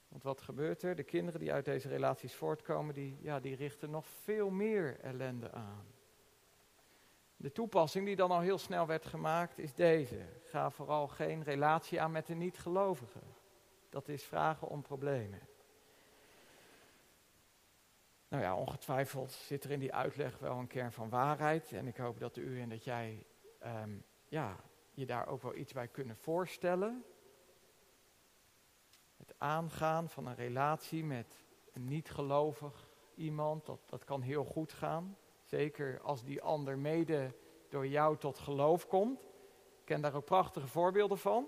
Want 0.08 0.22
wat 0.22 0.40
gebeurt 0.40 0.82
er? 0.82 0.96
De 0.96 1.02
kinderen 1.02 1.40
die 1.40 1.52
uit 1.52 1.64
deze 1.64 1.88
relaties 1.88 2.34
voortkomen, 2.34 2.94
die, 2.94 3.18
ja, 3.20 3.40
die 3.40 3.56
richten 3.56 3.90
nog 3.90 4.06
veel 4.06 4.50
meer 4.50 5.00
ellende 5.00 5.52
aan. 5.52 5.86
De 7.36 7.52
toepassing 7.52 8.06
die 8.06 8.16
dan 8.16 8.30
al 8.30 8.40
heel 8.40 8.58
snel 8.58 8.86
werd 8.86 9.06
gemaakt 9.06 9.58
is 9.58 9.74
deze. 9.74 10.26
Ga 10.42 10.70
vooral 10.70 11.08
geen 11.08 11.42
relatie 11.42 12.00
aan 12.00 12.12
met 12.12 12.26
de 12.26 12.34
niet-gelovigen. 12.34 13.34
Dat 13.88 14.08
is 14.08 14.24
vragen 14.24 14.68
om 14.68 14.82
problemen. 14.82 15.40
Nou 18.28 18.42
ja, 18.42 18.56
ongetwijfeld 18.56 19.32
zit 19.32 19.64
er 19.64 19.70
in 19.70 19.78
die 19.78 19.94
uitleg 19.94 20.38
wel 20.38 20.58
een 20.58 20.66
kern 20.66 20.92
van 20.92 21.08
waarheid. 21.08 21.72
En 21.72 21.86
ik 21.86 21.96
hoop 21.96 22.18
dat 22.18 22.36
u 22.36 22.60
en 22.60 22.68
dat 22.68 22.84
jij 22.84 23.26
ehm, 23.58 23.98
ja, 24.28 24.56
je 24.96 25.06
daar 25.06 25.26
ook 25.26 25.42
wel 25.42 25.54
iets 25.54 25.72
bij 25.72 25.88
kunnen 25.88 26.16
voorstellen. 26.16 27.04
Het 29.16 29.34
aangaan 29.38 30.08
van 30.08 30.26
een 30.26 30.34
relatie 30.34 31.04
met 31.04 31.44
een 31.72 31.84
niet-gelovig 31.84 32.88
iemand, 33.14 33.66
dat, 33.66 33.80
dat 33.86 34.04
kan 34.04 34.22
heel 34.22 34.44
goed 34.44 34.72
gaan. 34.72 35.16
Zeker 35.44 36.00
als 36.00 36.24
die 36.24 36.42
ander 36.42 36.78
mede 36.78 37.34
door 37.68 37.86
jou 37.86 38.16
tot 38.16 38.38
geloof 38.38 38.86
komt. 38.86 39.22
Ik 39.80 39.84
ken 39.84 40.00
daar 40.00 40.14
ook 40.14 40.24
prachtige 40.24 40.66
voorbeelden 40.66 41.18
van. 41.18 41.46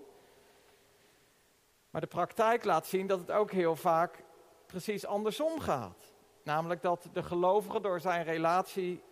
Maar 1.89 2.01
de 2.01 2.07
praktijk 2.07 2.63
laat 2.63 2.87
zien 2.87 3.07
dat 3.07 3.19
het 3.19 3.31
ook 3.31 3.51
heel 3.51 3.75
vaak 3.75 4.23
precies 4.65 5.05
andersom 5.05 5.59
gaat. 5.59 6.13
Namelijk 6.43 6.81
dat 6.81 7.09
de 7.13 7.23
gelovige 7.23 7.81
door 7.81 7.99
zijn 7.99 8.23
relatie 8.23 9.03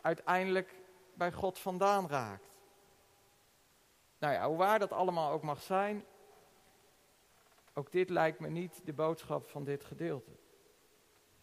uiteindelijk 0.00 0.74
bij 1.14 1.32
God 1.32 1.58
vandaan 1.58 2.08
raakt. 2.08 2.47
Nou 4.18 4.32
ja, 4.32 4.48
hoe 4.48 4.56
waar 4.56 4.78
dat 4.78 4.92
allemaal 4.92 5.30
ook 5.30 5.42
mag 5.42 5.62
zijn, 5.62 6.04
ook 7.74 7.92
dit 7.92 8.10
lijkt 8.10 8.40
me 8.40 8.48
niet 8.48 8.80
de 8.84 8.92
boodschap 8.92 9.48
van 9.48 9.64
dit 9.64 9.84
gedeelte. 9.84 10.30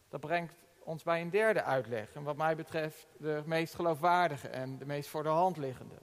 Dat 0.09 0.19
brengt 0.19 0.53
ons 0.79 1.03
bij 1.03 1.21
een 1.21 1.29
derde 1.29 1.63
uitleg. 1.63 2.13
En 2.13 2.23
wat 2.23 2.37
mij 2.37 2.55
betreft 2.55 3.07
de 3.17 3.41
meest 3.45 3.75
geloofwaardige 3.75 4.47
en 4.47 4.77
de 4.77 4.85
meest 4.85 5.09
voor 5.09 5.23
de 5.23 5.29
hand 5.29 5.57
liggende. 5.57 5.95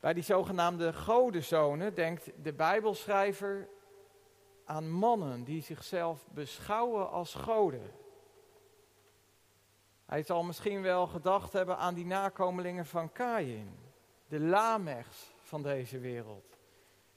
Bij 0.00 0.12
die 0.12 0.22
zogenaamde 0.22 0.92
godenzonen 0.92 1.94
denkt 1.94 2.30
de 2.42 2.52
Bijbelschrijver 2.52 3.68
aan 4.64 4.90
mannen 4.90 5.44
die 5.44 5.62
zichzelf 5.62 6.26
beschouwen 6.30 7.10
als 7.10 7.34
goden. 7.34 7.92
Hij 10.06 10.22
zal 10.22 10.42
misschien 10.42 10.82
wel 10.82 11.06
gedacht 11.06 11.52
hebben 11.52 11.76
aan 11.76 11.94
die 11.94 12.06
nakomelingen 12.06 12.86
van 12.86 13.12
Kain, 13.12 13.89
de 14.30 14.40
Lamechs 14.40 15.32
van 15.42 15.62
deze 15.62 15.98
wereld. 15.98 16.58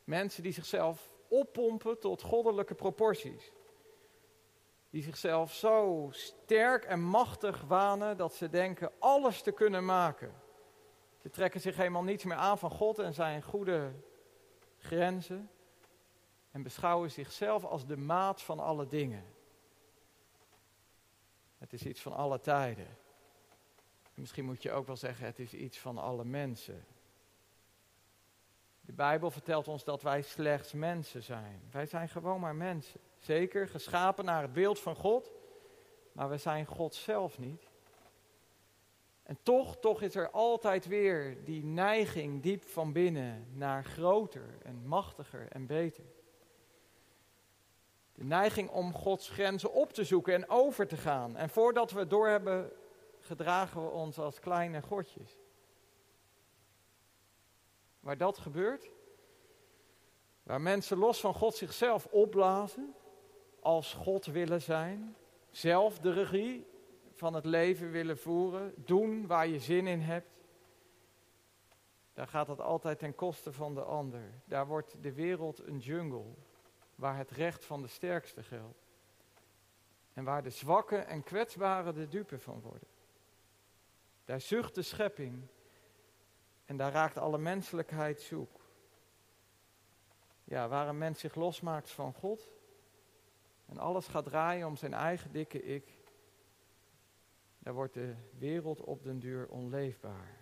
Mensen 0.03 0.43
die 0.43 0.53
zichzelf 0.53 1.10
oppompen 1.27 2.00
tot 2.00 2.22
goddelijke 2.22 2.75
proporties 2.75 3.51
die 4.93 5.03
zichzelf 5.03 5.53
zo 5.53 6.08
sterk 6.12 6.84
en 6.84 7.01
machtig 7.01 7.62
wanen 7.62 8.17
dat 8.17 8.34
ze 8.34 8.50
denken 8.50 8.91
alles 9.00 9.41
te 9.41 9.51
kunnen 9.51 9.86
maken. 9.86 10.34
Ze 11.22 11.29
trekken 11.29 11.62
zich 11.62 11.75
helemaal 11.75 12.03
niets 12.03 12.24
meer 12.24 12.38
aan 12.38 12.58
van 12.58 12.72
God 12.72 13.00
en 13.00 13.13
zijn 13.13 13.43
goede 13.43 13.91
grenzen 14.77 15.50
en 16.51 16.63
beschouwen 16.63 17.12
zichzelf 17.12 17.63
als 17.63 17.86
de 17.86 17.98
maat 17.98 18.41
van 18.41 18.60
alle 18.60 18.88
dingen. 18.88 19.25
Het 21.58 21.74
is 21.74 21.86
iets 21.86 22.01
van 22.01 22.13
alle 22.13 22.39
tijden. 22.39 22.98
misschien 24.13 24.46
moet 24.46 24.63
je 24.63 24.72
ook 24.72 24.88
wel 24.88 24.98
zeggen, 24.98 25.25
het 25.25 25.39
is 25.39 25.53
iets 25.53 25.79
van 25.79 25.98
alle 25.98 26.25
mensen. 26.25 26.86
De 28.93 29.00
Bijbel 29.00 29.31
vertelt 29.31 29.67
ons 29.67 29.83
dat 29.83 30.01
wij 30.01 30.21
slechts 30.21 30.73
mensen 30.73 31.23
zijn. 31.23 31.62
Wij 31.71 31.85
zijn 31.85 32.09
gewoon 32.09 32.39
maar 32.39 32.55
mensen. 32.55 33.00
Zeker, 33.17 33.67
geschapen 33.67 34.25
naar 34.25 34.41
het 34.41 34.53
beeld 34.53 34.79
van 34.79 34.95
God, 34.95 35.31
maar 36.12 36.29
we 36.29 36.38
zijn 36.38 36.65
God 36.65 36.95
zelf 36.95 37.39
niet. 37.39 37.69
En 39.23 39.38
toch, 39.43 39.77
toch 39.77 40.01
is 40.01 40.15
er 40.15 40.29
altijd 40.29 40.88
weer 40.88 41.43
die 41.43 41.63
neiging 41.63 42.41
diep 42.41 42.63
van 42.63 42.91
binnen 42.91 43.47
naar 43.53 43.85
groter 43.85 44.57
en 44.63 44.88
machtiger 44.88 45.47
en 45.51 45.65
beter. 45.65 46.05
De 48.13 48.23
neiging 48.23 48.69
om 48.69 48.93
Gods 48.93 49.29
grenzen 49.29 49.73
op 49.73 49.93
te 49.93 50.03
zoeken 50.03 50.33
en 50.33 50.50
over 50.50 50.88
te 50.88 50.97
gaan. 50.97 51.35
En 51.35 51.50
voordat 51.50 51.91
we 51.91 52.00
het 52.00 52.09
door 52.09 52.27
hebben, 52.27 52.71
gedragen 53.19 53.83
we 53.83 53.89
ons 53.89 54.19
als 54.19 54.39
kleine 54.39 54.81
godjes. 54.81 55.42
Waar 58.03 58.17
dat 58.17 58.38
gebeurt, 58.38 58.91
waar 60.43 60.62
mensen 60.62 60.98
los 60.98 61.19
van 61.19 61.33
God 61.33 61.55
zichzelf 61.55 62.05
opblazen, 62.05 62.95
als 63.60 63.93
God 63.93 64.25
willen 64.25 64.62
zijn, 64.62 65.15
zelf 65.51 66.00
de 66.00 66.13
regie 66.13 66.67
van 67.13 67.33
het 67.33 67.45
leven 67.45 67.91
willen 67.91 68.17
voeren, 68.17 68.74
doen 68.75 69.27
waar 69.27 69.48
je 69.48 69.60
zin 69.60 69.88
in 69.88 70.00
hebt, 70.00 70.29
daar 72.13 72.27
gaat 72.27 72.48
het 72.48 72.62
altijd 72.62 73.00
ten 73.00 73.15
koste 73.15 73.53
van 73.53 73.74
de 73.74 73.83
ander. 73.83 74.41
Daar 74.45 74.67
wordt 74.67 75.03
de 75.03 75.13
wereld 75.13 75.67
een 75.67 75.79
jungle, 75.79 76.33
waar 76.95 77.17
het 77.17 77.31
recht 77.31 77.65
van 77.65 77.81
de 77.81 77.88
sterkste 77.88 78.43
geldt. 78.43 78.86
En 80.13 80.24
waar 80.24 80.43
de 80.43 80.50
zwakke 80.50 80.98
en 80.98 81.24
kwetsbare 81.24 81.93
de 81.93 82.07
dupe 82.07 82.39
van 82.39 82.62
worden. 82.62 82.88
Daar 84.25 84.41
zucht 84.41 84.75
de 84.75 84.81
schepping 84.81 85.48
en 86.65 86.77
daar 86.77 86.91
raakt 86.91 87.17
alle 87.17 87.38
menselijkheid 87.38 88.22
zoek. 88.22 88.62
Ja, 90.43 90.67
waar 90.67 90.88
een 90.88 90.98
mens 90.98 91.20
zich 91.20 91.36
losmaakt 91.36 91.91
van 91.91 92.13
God, 92.13 92.50
en 93.65 93.77
alles 93.77 94.08
gaat 94.08 94.25
draaien 94.25 94.67
om 94.67 94.75
zijn 94.75 94.93
eigen 94.93 95.32
dikke 95.32 95.63
ik, 95.63 96.01
Daar 97.60 97.74
wordt 97.74 97.93
de 97.93 98.15
wereld 98.38 98.82
op 98.82 99.03
den 99.03 99.20
duur 99.20 99.48
onleefbaar. 99.50 100.38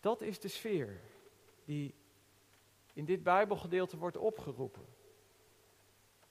Dat 0.00 0.20
is 0.20 0.40
de 0.40 0.48
sfeer 0.48 1.00
die 1.64 1.94
in 2.92 3.04
dit 3.04 3.22
Bijbelgedeelte 3.22 3.96
wordt 3.96 4.16
opgeroepen. 4.16 4.86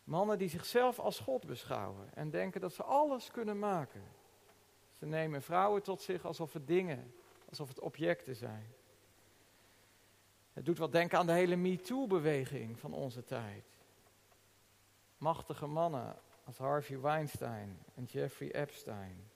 Mannen 0.04 0.38
die 0.38 0.50
zichzelf 0.50 1.00
als 1.00 1.20
God 1.20 1.46
beschouwen 1.46 2.14
en 2.14 2.30
denken 2.30 2.62
dat 2.62 2.74
ze 2.74 2.84
alles 2.84 3.32
kunnen 3.32 3.60
maken. 3.60 4.04
Ze 4.94 5.06
nemen 5.06 5.42
vrouwen 5.42 5.84
tot 5.84 6.02
zich 6.02 6.26
alsof 6.26 6.54
het 6.54 6.68
dingen, 6.68 7.14
alsof 7.60 7.76
het 7.76 7.84
objecten 7.84 8.36
zijn. 8.36 8.74
Het 10.54 10.66
doet 10.66 10.78
wat 10.78 10.92
denken 10.92 11.18
aan 11.18 11.26
de 11.26 11.32
hele 11.32 11.56
MeToo-beweging 11.56 12.80
van 12.80 12.94
onze 12.94 13.24
tijd. 13.24 13.66
Machtige 15.18 15.66
mannen 15.66 16.16
als 16.46 16.58
Harvey 16.58 17.00
Weinstein 17.00 17.78
en 17.96 18.04
Jeffrey 18.04 18.52
Epstein, 18.52 19.32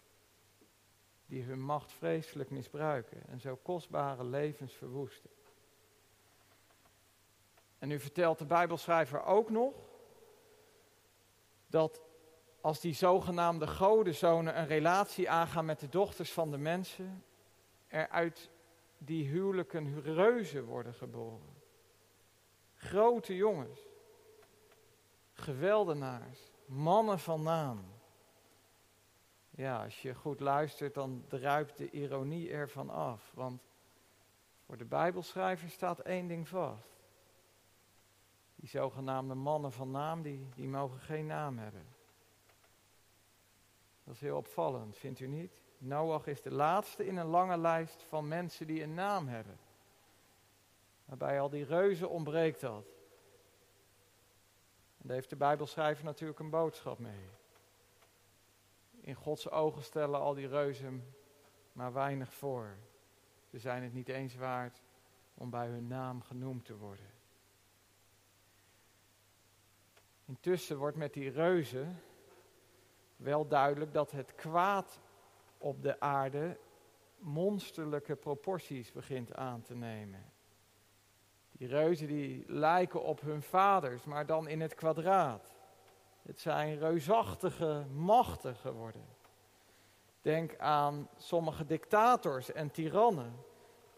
die 1.25 1.43
hun 1.43 1.61
macht 1.61 1.91
vreselijk 1.91 2.49
misbruiken 2.49 3.27
en 3.27 3.39
zo 3.39 3.55
kostbare 3.55 4.23
levens 4.23 4.73
verwoesten. 4.73 5.29
En 7.77 7.87
nu 7.87 7.99
vertelt 7.99 8.37
de 8.37 8.45
Bijbelschrijver 8.45 9.23
ook 9.23 9.49
nog 9.49 9.73
dat 11.67 12.01
als 12.61 12.79
die 12.79 12.93
zogenaamde 12.93 13.67
godenzonen 13.67 14.59
een 14.59 14.67
relatie 14.67 15.29
aangaan 15.29 15.65
met 15.65 15.79
de 15.79 15.89
dochters 15.89 16.31
van 16.31 16.51
de 16.51 16.57
mensen, 16.57 17.23
er 17.89 18.09
uit 18.09 18.49
die 18.97 19.27
huwelijken 19.27 20.01
reuzen 20.01 20.65
worden 20.65 20.93
geboren. 20.93 21.57
Grote 22.75 23.35
jongens, 23.35 23.79
geweldenaars, 25.33 26.51
mannen 26.65 27.19
van 27.19 27.43
naam. 27.43 27.85
Ja, 29.49 29.83
als 29.83 30.01
je 30.01 30.15
goed 30.15 30.39
luistert, 30.39 30.93
dan 30.93 31.23
druipt 31.27 31.77
de 31.77 31.89
ironie 31.89 32.51
ervan 32.51 32.89
af. 32.89 33.31
Want 33.33 33.61
voor 34.65 34.77
de 34.77 34.85
Bijbelschrijver 34.85 35.69
staat 35.69 35.99
één 35.99 36.27
ding 36.27 36.47
vast. 36.47 36.87
Die 38.55 38.69
zogenaamde 38.69 39.33
mannen 39.35 39.71
van 39.71 39.91
naam, 39.91 40.21
die, 40.21 40.49
die 40.55 40.67
mogen 40.67 40.99
geen 40.99 41.25
naam 41.25 41.57
hebben. 41.57 41.87
Dat 44.03 44.13
is 44.13 44.21
heel 44.21 44.37
opvallend, 44.37 44.97
vindt 44.97 45.19
u 45.19 45.27
niet? 45.27 45.61
Noach 45.81 46.27
is 46.27 46.41
de 46.41 46.51
laatste 46.51 47.05
in 47.05 47.17
een 47.17 47.25
lange 47.25 47.57
lijst 47.57 48.03
van 48.03 48.27
mensen 48.27 48.67
die 48.67 48.83
een 48.83 48.93
naam 48.93 49.27
hebben. 49.27 49.59
Maar 51.05 51.17
bij 51.17 51.39
al 51.39 51.49
die 51.49 51.65
reuzen 51.65 52.09
ontbreekt 52.09 52.61
dat. 52.61 52.85
En 54.97 55.07
daar 55.07 55.15
heeft 55.15 55.29
de 55.29 55.35
Bijbelschrijver 55.35 56.05
natuurlijk 56.05 56.39
een 56.39 56.49
boodschap 56.49 56.99
mee. 56.99 57.29
In 59.01 59.15
Gods 59.15 59.49
ogen 59.49 59.83
stellen 59.83 60.19
al 60.19 60.33
die 60.33 60.47
reuzen 60.47 61.13
maar 61.71 61.93
weinig 61.93 62.33
voor. 62.33 62.77
Ze 63.49 63.59
zijn 63.59 63.83
het 63.83 63.93
niet 63.93 64.09
eens 64.09 64.35
waard 64.35 64.81
om 65.33 65.49
bij 65.49 65.67
hun 65.67 65.87
naam 65.87 66.21
genoemd 66.21 66.65
te 66.65 66.77
worden. 66.77 67.11
Intussen 70.25 70.77
wordt 70.77 70.97
met 70.97 71.13
die 71.13 71.29
reuzen 71.29 72.01
wel 73.15 73.47
duidelijk 73.47 73.93
dat 73.93 74.11
het 74.11 74.35
kwaad 74.35 74.99
op 75.59 75.83
de 75.83 75.99
aarde 75.99 76.57
monsterlijke 77.17 78.15
proporties 78.15 78.91
begint 78.91 79.35
aan 79.35 79.61
te 79.61 79.75
nemen. 79.75 80.31
Die 81.51 81.67
reuzen 81.67 82.07
die 82.07 82.43
lijken 82.47 83.03
op 83.03 83.21
hun 83.21 83.41
vaders, 83.41 84.03
maar 84.03 84.25
dan 84.25 84.47
in 84.47 84.61
het 84.61 84.75
kwadraat. 84.75 85.53
Het 86.21 86.39
zijn 86.39 86.79
reusachtige 86.79 87.85
machten 87.93 88.55
geworden. 88.55 89.05
Denk 90.21 90.57
aan 90.57 91.09
sommige 91.17 91.65
dictators 91.65 92.51
en 92.51 92.71
tirannen, 92.71 93.33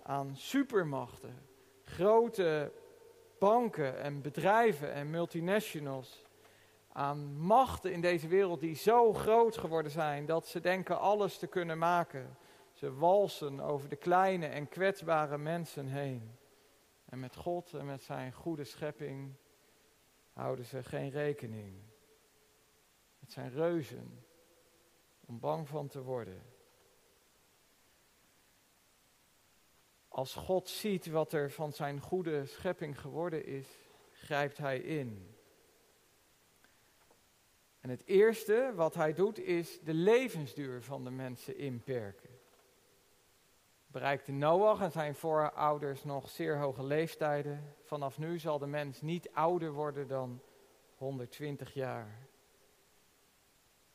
aan 0.04 0.36
supermachten, 0.36 1.45
grote 1.84 2.71
banken 3.39 4.00
en 4.00 4.21
bedrijven 4.21 4.93
en 4.93 5.10
multinationals, 5.10 6.26
aan 6.93 7.38
machten 7.38 7.91
in 7.91 8.01
deze 8.01 8.27
wereld 8.27 8.60
die 8.60 8.75
zo 8.75 9.13
groot 9.13 9.58
geworden 9.58 9.91
zijn 9.91 10.25
dat 10.25 10.47
ze 10.47 10.60
denken 10.60 10.99
alles 10.99 11.38
te 11.38 11.47
kunnen 11.47 11.77
maken. 11.77 12.38
Ze 12.73 12.93
walsen 12.93 13.60
over 13.60 13.89
de 13.89 13.95
kleine 13.95 14.45
en 14.45 14.67
kwetsbare 14.67 15.38
mensen 15.38 15.88
heen. 15.88 16.36
En 17.06 17.19
met 17.19 17.36
God 17.36 17.73
en 17.73 17.86
met 17.86 18.04
zijn 18.04 18.34
goede 18.34 18.63
schepping 18.63 19.36
houden 20.34 20.65
ze 20.65 20.84
geen 20.84 21.10
rekening. 21.10 21.75
Het 23.19 23.32
zijn 23.32 23.51
reuzen 23.51 24.25
om 25.25 25.39
bang 25.39 25.67
van 25.67 25.88
te 25.88 26.01
worden. 26.01 26.43
Als 30.08 30.36
God 30.36 30.69
ziet 30.69 31.08
wat 31.08 31.34
er 31.34 31.51
van 31.51 31.73
zijn 31.73 31.99
goede 31.99 32.45
schepping 32.45 32.99
geworden 32.99 33.45
is, 33.45 33.67
grijpt 34.12 34.58
hij 34.58 34.80
in. 34.80 35.36
En 37.81 37.89
het 37.89 38.05
eerste 38.05 38.71
wat 38.75 38.95
hij 38.95 39.13
doet 39.13 39.39
is 39.39 39.79
de 39.79 39.93
levensduur 39.93 40.83
van 40.83 41.03
de 41.03 41.09
mensen 41.09 41.57
inperken. 41.57 42.29
Bereikte 43.87 44.31
Noach 44.31 44.81
en 44.81 44.91
zijn 44.91 45.15
voorouders 45.15 46.03
nog 46.03 46.29
zeer 46.29 46.57
hoge 46.57 46.83
leeftijden. 46.83 47.75
Vanaf 47.83 48.17
nu 48.17 48.39
zal 48.39 48.59
de 48.59 48.67
mens 48.67 49.01
niet 49.01 49.31
ouder 49.33 49.71
worden 49.71 50.07
dan 50.07 50.41
120 50.95 51.73
jaar. 51.73 52.27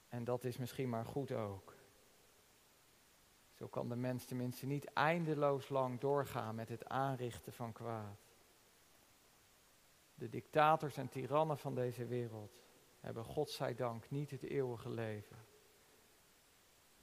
En 0.08 0.24
dat 0.24 0.44
is 0.44 0.56
misschien 0.56 0.88
maar 0.88 1.04
goed 1.04 1.32
ook. 1.32 1.74
Zo 3.52 3.66
kan 3.66 3.88
de 3.88 3.96
mens 3.96 4.24
tenminste 4.24 4.66
niet 4.66 4.84
eindeloos 4.84 5.68
lang 5.68 6.00
doorgaan 6.00 6.54
met 6.54 6.68
het 6.68 6.86
aanrichten 6.86 7.52
van 7.52 7.72
kwaad. 7.72 8.20
De 10.14 10.28
dictators 10.28 10.96
en 10.96 11.08
tirannen 11.08 11.58
van 11.58 11.74
deze 11.74 12.06
wereld 12.06 12.65
hebben 13.06 13.24
God 13.24 13.50
zij 13.50 13.74
dank 13.74 14.10
niet 14.10 14.30
het 14.30 14.42
eeuwige 14.42 14.88
leven. 14.88 15.36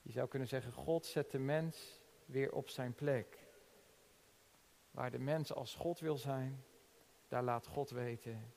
Je 0.02 0.12
zou 0.12 0.28
kunnen 0.28 0.48
zeggen, 0.48 0.72
God 0.72 1.06
zet 1.06 1.32
de 1.32 1.40
mens 1.40 2.02
weer 2.26 2.54
op 2.54 2.70
zijn 2.70 2.94
plek. 2.94 3.48
Waar 4.92 5.12
de 5.12 5.20
mens 5.20 5.54
als 5.54 5.76
God 5.76 6.00
wil 6.00 6.18
zijn, 6.18 6.64
daar 7.28 7.44
laat 7.44 7.68
God 7.68 7.90
weten, 7.90 8.54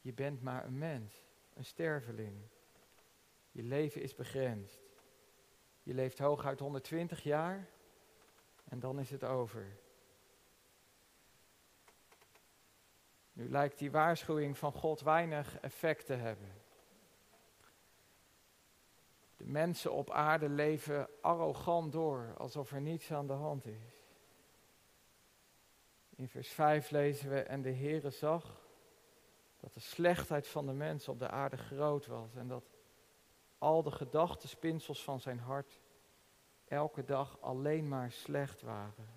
je 0.00 0.12
bent 0.12 0.42
maar 0.42 0.64
een 0.64 0.78
mens, 0.78 1.22
een 1.54 1.64
sterveling. 1.64 2.48
Je 3.50 3.62
leven 3.62 4.02
is 4.02 4.14
begrensd. 4.14 4.80
Je 5.82 5.94
leeft 5.94 6.18
hooguit 6.18 6.60
120 6.60 7.22
jaar 7.22 7.68
en 8.64 8.80
dan 8.80 8.98
is 8.98 9.10
het 9.10 9.24
over. 9.24 9.78
Nu 13.36 13.48
lijkt 13.48 13.78
die 13.78 13.90
waarschuwing 13.90 14.58
van 14.58 14.72
God 14.72 15.00
weinig 15.00 15.60
effect 15.60 16.06
te 16.06 16.12
hebben. 16.12 16.52
De 19.36 19.44
mensen 19.44 19.92
op 19.92 20.10
aarde 20.10 20.48
leven 20.48 21.08
arrogant 21.20 21.92
door, 21.92 22.34
alsof 22.38 22.72
er 22.72 22.80
niets 22.80 23.12
aan 23.12 23.26
de 23.26 23.32
hand 23.32 23.66
is. 23.66 23.96
In 26.14 26.28
vers 26.28 26.48
5 26.48 26.90
lezen 26.90 27.30
we, 27.30 27.40
en 27.40 27.62
de 27.62 27.72
Heere 27.72 28.10
zag 28.10 28.60
dat 29.56 29.74
de 29.74 29.80
slechtheid 29.80 30.48
van 30.48 30.66
de 30.66 30.72
mensen 30.72 31.12
op 31.12 31.18
de 31.18 31.28
aarde 31.28 31.56
groot 31.56 32.06
was 32.06 32.34
en 32.34 32.48
dat 32.48 32.70
al 33.58 33.82
de 33.82 33.90
gedachtenspinsels 33.90 35.04
van 35.04 35.20
zijn 35.20 35.38
hart 35.38 35.80
elke 36.64 37.04
dag 37.04 37.40
alleen 37.40 37.88
maar 37.88 38.12
slecht 38.12 38.62
waren. 38.62 39.15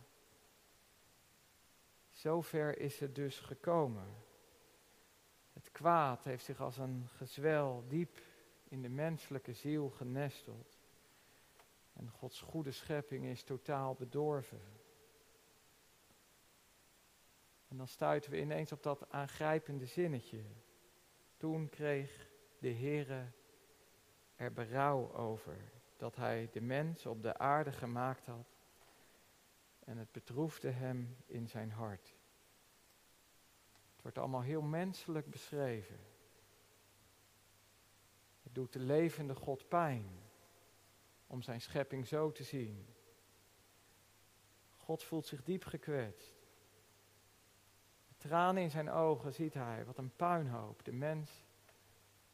Zover 2.19 2.79
is 2.79 2.99
het 2.99 3.15
dus 3.15 3.39
gekomen. 3.39 4.07
Het 5.53 5.71
kwaad 5.71 6.23
heeft 6.23 6.45
zich 6.45 6.61
als 6.61 6.77
een 6.77 7.07
gezwel 7.07 7.83
diep 7.87 8.21
in 8.63 8.81
de 8.81 8.89
menselijke 8.89 9.53
ziel 9.53 9.89
genesteld. 9.89 10.79
En 11.93 12.09
Gods 12.09 12.41
goede 12.41 12.71
schepping 12.71 13.25
is 13.25 13.43
totaal 13.43 13.93
bedorven. 13.93 14.61
En 17.67 17.77
dan 17.77 17.87
stuiten 17.87 18.31
we 18.31 18.39
ineens 18.39 18.71
op 18.71 18.83
dat 18.83 19.09
aangrijpende 19.09 19.85
zinnetje. 19.85 20.43
Toen 21.37 21.69
kreeg 21.69 22.29
de 22.57 22.73
Heere 22.73 23.31
er 24.35 24.53
berouw 24.53 25.13
over 25.13 25.57
dat 25.97 26.15
hij 26.15 26.49
de 26.51 26.61
mens 26.61 27.05
op 27.05 27.21
de 27.21 27.37
aarde 27.37 27.71
gemaakt 27.71 28.25
had. 28.25 28.58
En 29.89 29.97
het 29.97 30.11
bedroefde 30.11 30.69
hem 30.69 31.17
in 31.25 31.47
zijn 31.47 31.71
hart. 31.71 32.15
Het 33.91 34.01
wordt 34.01 34.17
allemaal 34.17 34.41
heel 34.41 34.61
menselijk 34.61 35.29
beschreven. 35.29 35.99
Het 38.43 38.55
doet 38.55 38.73
de 38.73 38.79
levende 38.79 39.35
God 39.35 39.67
pijn 39.67 40.05
om 41.27 41.41
zijn 41.41 41.61
schepping 41.61 42.07
zo 42.07 42.31
te 42.31 42.43
zien. 42.43 42.87
God 44.77 45.03
voelt 45.03 45.25
zich 45.25 45.43
diep 45.43 45.65
gekwetst. 45.65 46.35
Tranen 48.17 48.63
in 48.63 48.71
zijn 48.71 48.89
ogen 48.89 49.33
ziet 49.33 49.53
hij 49.53 49.85
wat 49.85 49.97
een 49.97 50.15
puinhoop 50.15 50.83
de 50.83 50.93
mens 50.93 51.45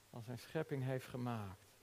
van 0.10 0.24
zijn 0.24 0.40
schepping 0.40 0.84
heeft 0.84 1.08
gemaakt. 1.08 1.74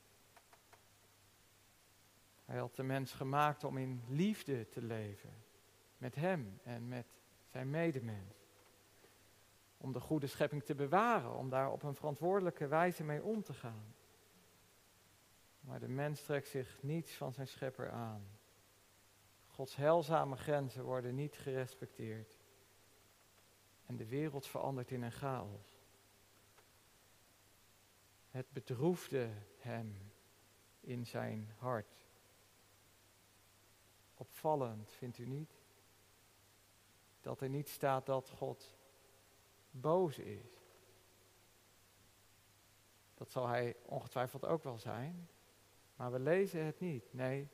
Hij 2.44 2.58
had 2.58 2.76
de 2.76 2.82
mens 2.82 3.12
gemaakt 3.12 3.64
om 3.64 3.78
in 3.78 4.02
liefde 4.08 4.68
te 4.68 4.82
leven. 4.82 5.41
Met 6.02 6.14
hem 6.14 6.60
en 6.62 6.88
met 6.88 7.06
zijn 7.46 7.70
medemens. 7.70 8.34
Om 9.76 9.92
de 9.92 10.00
goede 10.00 10.26
schepping 10.26 10.64
te 10.64 10.74
bewaren, 10.74 11.36
om 11.36 11.50
daar 11.50 11.70
op 11.70 11.82
een 11.82 11.94
verantwoordelijke 11.94 12.66
wijze 12.66 13.04
mee 13.04 13.22
om 13.22 13.42
te 13.42 13.54
gaan. 13.54 13.94
Maar 15.60 15.80
de 15.80 15.88
mens 15.88 16.22
trekt 16.22 16.48
zich 16.48 16.82
niets 16.82 17.12
van 17.12 17.32
zijn 17.32 17.48
schepper 17.48 17.90
aan. 17.90 18.26
Gods 19.46 19.76
heilzame 19.76 20.36
grenzen 20.36 20.84
worden 20.84 21.14
niet 21.14 21.36
gerespecteerd. 21.36 22.38
En 23.86 23.96
de 23.96 24.06
wereld 24.06 24.46
verandert 24.46 24.90
in 24.90 25.02
een 25.02 25.12
chaos. 25.12 25.80
Het 28.30 28.46
bedroefde 28.52 29.30
hem 29.58 30.12
in 30.80 31.06
zijn 31.06 31.52
hart. 31.56 32.06
Opvallend, 34.14 34.92
vindt 34.92 35.18
u 35.18 35.26
niet? 35.26 35.61
Dat 37.22 37.40
er 37.40 37.48
niet 37.48 37.68
staat 37.68 38.06
dat 38.06 38.30
God 38.30 38.76
boos 39.70 40.18
is. 40.18 40.62
Dat 43.14 43.30
zal 43.30 43.46
hij 43.46 43.76
ongetwijfeld 43.82 44.44
ook 44.44 44.62
wel 44.62 44.78
zijn. 44.78 45.28
Maar 45.96 46.12
we 46.12 46.18
lezen 46.18 46.64
het 46.64 46.80
niet. 46.80 47.12
Nee, 47.12 47.48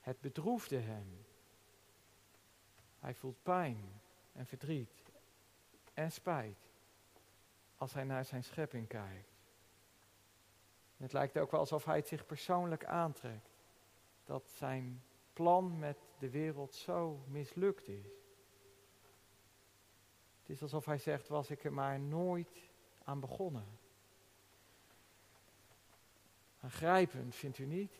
het 0.00 0.20
bedroefde 0.20 0.78
hem. 0.78 1.24
Hij 2.98 3.14
voelt 3.14 3.42
pijn 3.42 4.00
en 4.32 4.46
verdriet 4.46 5.12
en 5.94 6.12
spijt 6.12 6.70
als 7.76 7.92
hij 7.92 8.04
naar 8.04 8.24
zijn 8.24 8.44
schepping 8.44 8.88
kijkt. 8.88 9.32
het 10.96 11.12
lijkt 11.12 11.38
ook 11.38 11.50
wel 11.50 11.60
alsof 11.60 11.84
hij 11.84 11.96
het 11.96 12.08
zich 12.08 12.26
persoonlijk 12.26 12.84
aantrekt. 12.84 13.50
Dat 14.24 14.50
zijn 14.50 15.02
plan 15.32 15.78
met 15.78 15.98
de 16.18 16.30
wereld 16.30 16.74
zo 16.74 17.24
mislukt 17.26 17.88
is. 17.88 18.23
Het 20.44 20.56
is 20.56 20.62
alsof 20.62 20.84
hij 20.84 20.98
zegt, 20.98 21.28
was 21.28 21.50
ik 21.50 21.64
er 21.64 21.72
maar 21.72 22.00
nooit 22.00 22.70
aan 23.04 23.20
begonnen. 23.20 23.78
Aangrijpend, 26.60 27.34
vindt 27.34 27.58
u 27.58 27.64
niet? 27.66 27.92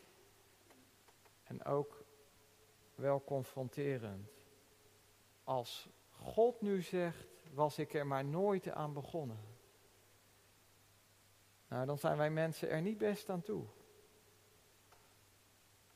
En 1.43 1.63
ook 1.63 2.03
wel 2.95 3.23
confronterend. 3.23 4.29
Als 5.43 5.89
God 6.09 6.61
nu 6.61 6.81
zegt, 6.81 7.27
was 7.53 7.79
ik 7.79 7.93
er 7.93 8.07
maar 8.07 8.25
nooit 8.25 8.69
aan 8.69 8.93
begonnen. 8.93 9.39
Nou, 11.67 11.85
dan 11.85 11.97
zijn 11.97 12.17
wij 12.17 12.29
mensen 12.29 12.69
er 12.69 12.81
niet 12.81 12.97
best 12.97 13.29
aan 13.29 13.41
toe. 13.41 13.65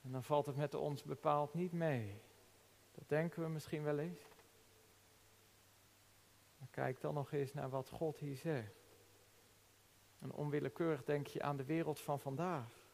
En 0.01 0.11
dan 0.11 0.23
valt 0.23 0.45
het 0.45 0.55
met 0.55 0.73
ons 0.73 1.03
bepaald 1.03 1.53
niet 1.53 1.71
mee. 1.71 2.21
Dat 2.91 3.09
denken 3.09 3.43
we 3.43 3.49
misschien 3.49 3.83
wel 3.83 3.99
eens. 3.99 4.28
Kijk 6.79 7.01
dan 7.01 7.13
nog 7.13 7.31
eens 7.31 7.53
naar 7.53 7.69
wat 7.69 7.89
God 7.89 8.17
hier 8.17 8.35
zegt. 8.35 8.75
En 10.19 10.31
onwillekeurig 10.31 11.03
denk 11.03 11.27
je 11.27 11.41
aan 11.41 11.57
de 11.57 11.63
wereld 11.63 11.99
van 11.99 12.19
vandaag. 12.19 12.87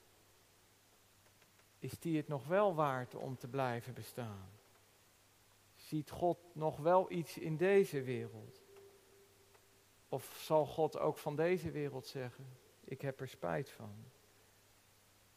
Is 1.80 2.00
die 2.00 2.18
het 2.18 2.28
nog 2.28 2.48
wel 2.48 2.76
waard 2.76 3.16
om 3.16 3.38
te 3.38 3.48
blijven 3.48 3.94
bestaan? 3.94 4.50
Ziet 5.76 6.10
God 6.10 6.38
nog 6.54 6.78
wel 6.78 7.12
iets 7.12 7.38
in 7.38 7.58
deze 7.58 8.02
wereld? 8.02 8.62
Of 10.10 10.38
zal 10.42 10.66
God 10.66 10.98
ook 10.98 11.18
van 11.18 11.36
deze 11.36 11.72
wereld 11.72 12.06
zeggen: 12.06 12.46
Ik 12.84 13.02
heb 13.02 13.20
er 13.20 13.28
spijt 13.28 13.70
van? 13.70 14.06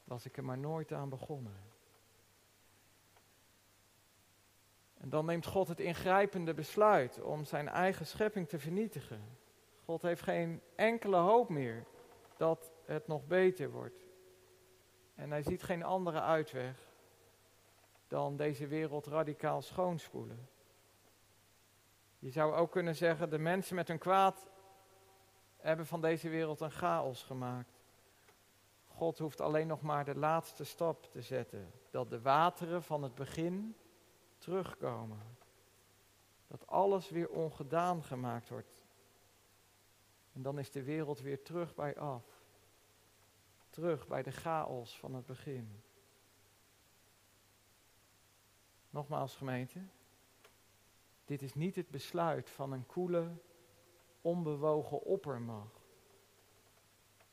Was 0.04 0.24
ik 0.24 0.36
er 0.36 0.44
maar 0.44 0.58
nooit 0.58 0.92
aan 0.92 1.08
begonnen? 1.08 1.67
En 5.00 5.08
dan 5.08 5.24
neemt 5.24 5.46
God 5.46 5.68
het 5.68 5.80
ingrijpende 5.80 6.54
besluit 6.54 7.22
om 7.22 7.44
zijn 7.44 7.68
eigen 7.68 8.06
schepping 8.06 8.48
te 8.48 8.58
vernietigen. 8.58 9.38
God 9.84 10.02
heeft 10.02 10.22
geen 10.22 10.60
enkele 10.74 11.16
hoop 11.16 11.48
meer 11.48 11.84
dat 12.36 12.72
het 12.84 13.06
nog 13.06 13.26
beter 13.26 13.70
wordt. 13.70 14.06
En 15.14 15.30
hij 15.30 15.42
ziet 15.42 15.62
geen 15.62 15.82
andere 15.82 16.20
uitweg 16.20 16.76
dan 18.06 18.36
deze 18.36 18.66
wereld 18.66 19.06
radicaal 19.06 19.62
schoonspoelen. 19.62 20.48
Je 22.18 22.30
zou 22.30 22.54
ook 22.54 22.70
kunnen 22.70 22.96
zeggen, 22.96 23.30
de 23.30 23.38
mensen 23.38 23.74
met 23.74 23.88
hun 23.88 23.98
kwaad 23.98 24.46
hebben 25.56 25.86
van 25.86 26.00
deze 26.00 26.28
wereld 26.28 26.60
een 26.60 26.70
chaos 26.70 27.22
gemaakt. 27.22 27.80
God 28.86 29.18
hoeft 29.18 29.40
alleen 29.40 29.66
nog 29.66 29.82
maar 29.82 30.04
de 30.04 30.16
laatste 30.16 30.64
stap 30.64 31.04
te 31.10 31.22
zetten. 31.22 31.72
Dat 31.90 32.10
de 32.10 32.20
wateren 32.20 32.82
van 32.82 33.02
het 33.02 33.14
begin 33.14 33.76
terugkomen. 34.38 35.36
Dat 36.46 36.66
alles 36.66 37.10
weer 37.10 37.28
ongedaan 37.28 38.04
gemaakt 38.04 38.48
wordt. 38.48 38.86
En 40.32 40.42
dan 40.42 40.58
is 40.58 40.70
de 40.70 40.82
wereld 40.82 41.20
weer 41.20 41.42
terug 41.42 41.74
bij 41.74 41.98
af. 41.98 42.24
Terug 43.70 44.06
bij 44.06 44.22
de 44.22 44.32
chaos 44.32 44.98
van 44.98 45.14
het 45.14 45.26
begin. 45.26 45.82
Nogmaals 48.90 49.36
gemeente, 49.36 49.80
dit 51.24 51.42
is 51.42 51.54
niet 51.54 51.74
het 51.74 51.90
besluit 51.90 52.50
van 52.50 52.72
een 52.72 52.86
koele, 52.86 53.36
onbewogen 54.20 55.02
oppermacht. 55.02 55.88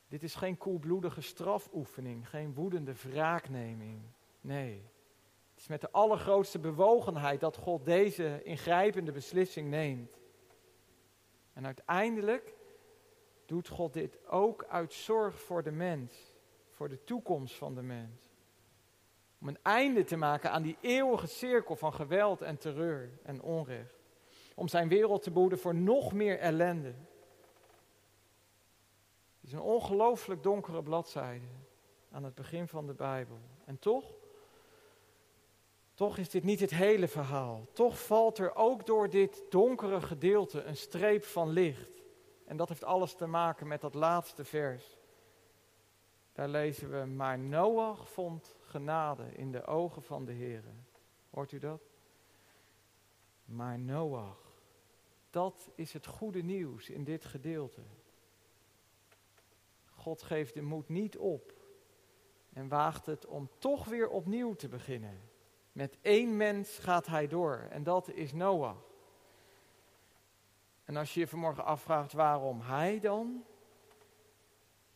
Dit 0.08 0.22
is 0.22 0.34
geen 0.34 0.56
koelbloedige 0.56 1.20
strafoefening, 1.20 2.28
geen 2.28 2.54
woedende 2.54 2.94
wraakneming. 2.94 4.02
Nee, 4.40 4.90
het 5.56 5.64
is 5.64 5.70
met 5.70 5.80
de 5.80 5.90
allergrootste 5.90 6.58
bewogenheid 6.58 7.40
dat 7.40 7.56
God 7.56 7.84
deze 7.84 8.42
ingrijpende 8.42 9.12
beslissing 9.12 9.68
neemt. 9.68 10.18
En 11.52 11.66
uiteindelijk 11.66 12.54
doet 13.46 13.68
God 13.68 13.92
dit 13.92 14.26
ook 14.26 14.64
uit 14.68 14.92
zorg 14.92 15.40
voor 15.40 15.62
de 15.62 15.70
mens, 15.70 16.34
voor 16.70 16.88
de 16.88 17.04
toekomst 17.04 17.54
van 17.54 17.74
de 17.74 17.82
mens. 17.82 18.30
Om 19.40 19.48
een 19.48 19.58
einde 19.62 20.04
te 20.04 20.16
maken 20.16 20.50
aan 20.50 20.62
die 20.62 20.76
eeuwige 20.80 21.26
cirkel 21.26 21.76
van 21.76 21.92
geweld 21.92 22.42
en 22.42 22.58
terreur 22.58 23.18
en 23.22 23.42
onrecht. 23.42 23.94
Om 24.54 24.68
zijn 24.68 24.88
wereld 24.88 25.22
te 25.22 25.30
boeden 25.30 25.58
voor 25.58 25.74
nog 25.74 26.12
meer 26.12 26.38
ellende. 26.38 26.94
Het 29.40 29.42
is 29.42 29.52
een 29.52 29.60
ongelooflijk 29.60 30.42
donkere 30.42 30.82
bladzijde 30.82 31.46
aan 32.10 32.24
het 32.24 32.34
begin 32.34 32.68
van 32.68 32.86
de 32.86 32.94
Bijbel. 32.94 33.38
En 33.64 33.78
toch, 33.78 34.14
toch 35.96 36.18
is 36.18 36.30
dit 36.30 36.44
niet 36.44 36.60
het 36.60 36.70
hele 36.70 37.08
verhaal. 37.08 37.66
Toch 37.72 38.04
valt 38.04 38.38
er 38.38 38.54
ook 38.54 38.86
door 38.86 39.10
dit 39.10 39.44
donkere 39.48 40.00
gedeelte 40.00 40.62
een 40.62 40.76
streep 40.76 41.24
van 41.24 41.48
licht. 41.48 42.02
En 42.44 42.56
dat 42.56 42.68
heeft 42.68 42.84
alles 42.84 43.14
te 43.14 43.26
maken 43.26 43.66
met 43.66 43.80
dat 43.80 43.94
laatste 43.94 44.44
vers. 44.44 44.98
Daar 46.32 46.48
lezen 46.48 46.90
we, 46.90 47.06
maar 47.06 47.38
Noach 47.38 48.10
vond 48.10 48.54
genade 48.60 49.24
in 49.34 49.52
de 49.52 49.66
ogen 49.66 50.02
van 50.02 50.24
de 50.24 50.32
Heer. 50.32 50.64
Hoort 51.30 51.52
u 51.52 51.58
dat? 51.58 51.82
Maar 53.44 53.78
Noach, 53.78 54.52
dat 55.30 55.68
is 55.74 55.92
het 55.92 56.06
goede 56.06 56.42
nieuws 56.42 56.90
in 56.90 57.04
dit 57.04 57.24
gedeelte. 57.24 57.82
God 59.94 60.22
geeft 60.22 60.54
de 60.54 60.62
moed 60.62 60.88
niet 60.88 61.18
op 61.18 61.54
en 62.52 62.68
waagt 62.68 63.06
het 63.06 63.26
om 63.26 63.50
toch 63.58 63.84
weer 63.84 64.08
opnieuw 64.08 64.54
te 64.54 64.68
beginnen. 64.68 65.34
Met 65.76 65.96
één 66.00 66.36
mens 66.36 66.78
gaat 66.78 67.06
hij 67.06 67.26
door 67.26 67.66
en 67.70 67.82
dat 67.82 68.08
is 68.08 68.32
Noach. 68.32 68.84
En 70.84 70.96
als 70.96 71.14
je 71.14 71.20
je 71.20 71.26
vanmorgen 71.26 71.64
afvraagt 71.64 72.12
waarom 72.12 72.60
hij 72.60 73.00
dan? 73.00 73.44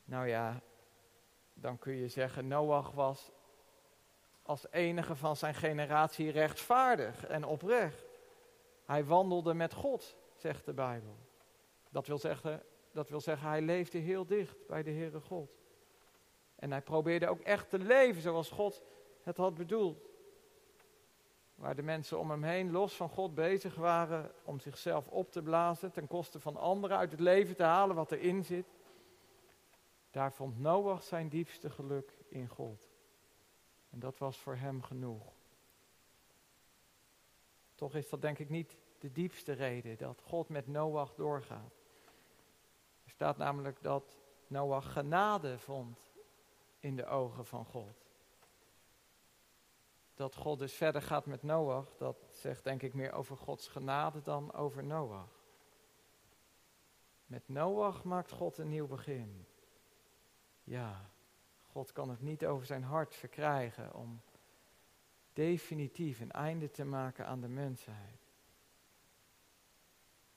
Nou 0.04 0.26
ja, 0.26 0.60
dan 1.54 1.78
kun 1.78 1.94
je 1.94 2.08
zeggen, 2.08 2.48
Noach 2.48 2.90
was 2.90 3.30
als 4.42 4.66
enige 4.70 5.16
van 5.16 5.36
zijn 5.36 5.54
generatie 5.54 6.30
rechtvaardig 6.30 7.26
en 7.26 7.44
oprecht. 7.44 8.20
Hij 8.84 9.04
wandelde 9.04 9.54
met 9.54 9.74
God, 9.74 10.16
zegt 10.36 10.64
de 10.64 10.72
Bijbel. 10.72 11.16
Dat 11.90 12.06
wil 12.06 12.18
zeggen, 12.18 12.62
dat 12.92 13.08
wil 13.08 13.20
zeggen 13.20 13.48
hij 13.48 13.62
leefde 13.62 13.98
heel 13.98 14.26
dicht 14.26 14.66
bij 14.66 14.82
de 14.82 14.90
Heere 14.90 15.20
God. 15.20 15.58
En 16.54 16.70
hij 16.70 16.82
probeerde 16.82 17.28
ook 17.28 17.40
echt 17.40 17.70
te 17.70 17.78
leven 17.78 18.22
zoals 18.22 18.50
God 18.50 18.82
het 19.22 19.36
had 19.36 19.54
bedoeld. 19.54 20.09
Waar 21.60 21.74
de 21.74 21.82
mensen 21.82 22.18
om 22.18 22.30
hem 22.30 22.42
heen 22.42 22.70
los 22.70 22.96
van 22.96 23.08
God 23.08 23.34
bezig 23.34 23.74
waren 23.74 24.32
om 24.44 24.60
zichzelf 24.60 25.08
op 25.08 25.32
te 25.32 25.42
blazen 25.42 25.92
ten 25.92 26.06
koste 26.06 26.40
van 26.40 26.56
anderen 26.56 26.96
uit 26.96 27.10
het 27.10 27.20
leven 27.20 27.56
te 27.56 27.62
halen 27.62 27.96
wat 27.96 28.12
erin 28.12 28.44
zit. 28.44 28.66
Daar 30.10 30.32
vond 30.32 30.58
Noach 30.58 31.02
zijn 31.02 31.28
diepste 31.28 31.70
geluk 31.70 32.18
in 32.28 32.48
God. 32.48 32.88
En 33.90 33.98
dat 33.98 34.18
was 34.18 34.38
voor 34.38 34.56
hem 34.56 34.82
genoeg. 34.82 35.32
Toch 37.74 37.94
is 37.94 38.08
dat 38.08 38.22
denk 38.22 38.38
ik 38.38 38.50
niet 38.50 38.76
de 38.98 39.12
diepste 39.12 39.52
reden 39.52 39.98
dat 39.98 40.20
God 40.20 40.48
met 40.48 40.66
Noach 40.66 41.14
doorgaat. 41.14 41.74
Er 43.04 43.10
staat 43.10 43.36
namelijk 43.36 43.82
dat 43.82 44.18
Noach 44.46 44.92
genade 44.92 45.58
vond 45.58 45.98
in 46.78 46.96
de 46.96 47.06
ogen 47.06 47.46
van 47.46 47.64
God. 47.64 48.09
Dat 50.20 50.35
God 50.35 50.59
dus 50.59 50.74
verder 50.74 51.02
gaat 51.02 51.26
met 51.26 51.42
Noach, 51.42 51.96
dat 51.96 52.16
zegt 52.30 52.64
denk 52.64 52.83
ik 52.83 52.94
meer 52.94 53.12
over 53.12 53.37
Gods 53.37 53.68
genade 53.68 54.22
dan 54.22 54.52
over 54.52 54.85
Noach. 54.85 55.44
Met 57.26 57.48
Noach 57.48 58.04
maakt 58.04 58.30
God 58.30 58.59
een 58.59 58.68
nieuw 58.68 58.87
begin. 58.87 59.46
Ja, 60.64 61.11
God 61.66 61.92
kan 61.92 62.11
het 62.11 62.20
niet 62.20 62.46
over 62.46 62.66
zijn 62.66 62.83
hart 62.83 63.14
verkrijgen 63.14 63.94
om 63.94 64.20
definitief 65.33 66.20
een 66.20 66.33
einde 66.33 66.70
te 66.70 66.85
maken 66.85 67.26
aan 67.26 67.40
de 67.40 67.48
mensheid. 67.48 68.33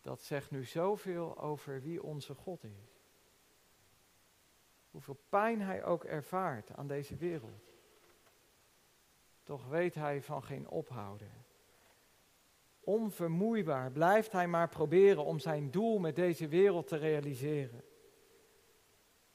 Dat 0.01 0.21
zegt 0.21 0.51
nu 0.51 0.65
zoveel 0.65 1.37
over 1.39 1.81
wie 1.81 2.03
onze 2.03 2.35
God 2.35 2.63
is. 2.63 3.01
Hoeveel 4.91 5.19
pijn 5.29 5.61
hij 5.61 5.83
ook 5.83 6.03
ervaart 6.03 6.71
aan 6.71 6.87
deze 6.87 7.15
wereld. 7.15 7.72
Toch 9.43 9.67
weet 9.67 9.95
hij 9.95 10.21
van 10.21 10.43
geen 10.43 10.69
ophouden. 10.69 11.31
Onvermoeibaar 12.79 13.91
blijft 13.91 14.31
hij 14.31 14.47
maar 14.47 14.69
proberen 14.69 15.25
om 15.25 15.39
zijn 15.39 15.71
doel 15.71 15.99
met 15.99 16.15
deze 16.15 16.47
wereld 16.47 16.87
te 16.87 16.95
realiseren. 16.95 17.83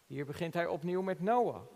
Hier 0.06 0.24
begint 0.24 0.54
hij 0.54 0.66
opnieuw 0.66 1.02
met 1.02 1.20
Noach. 1.20 1.66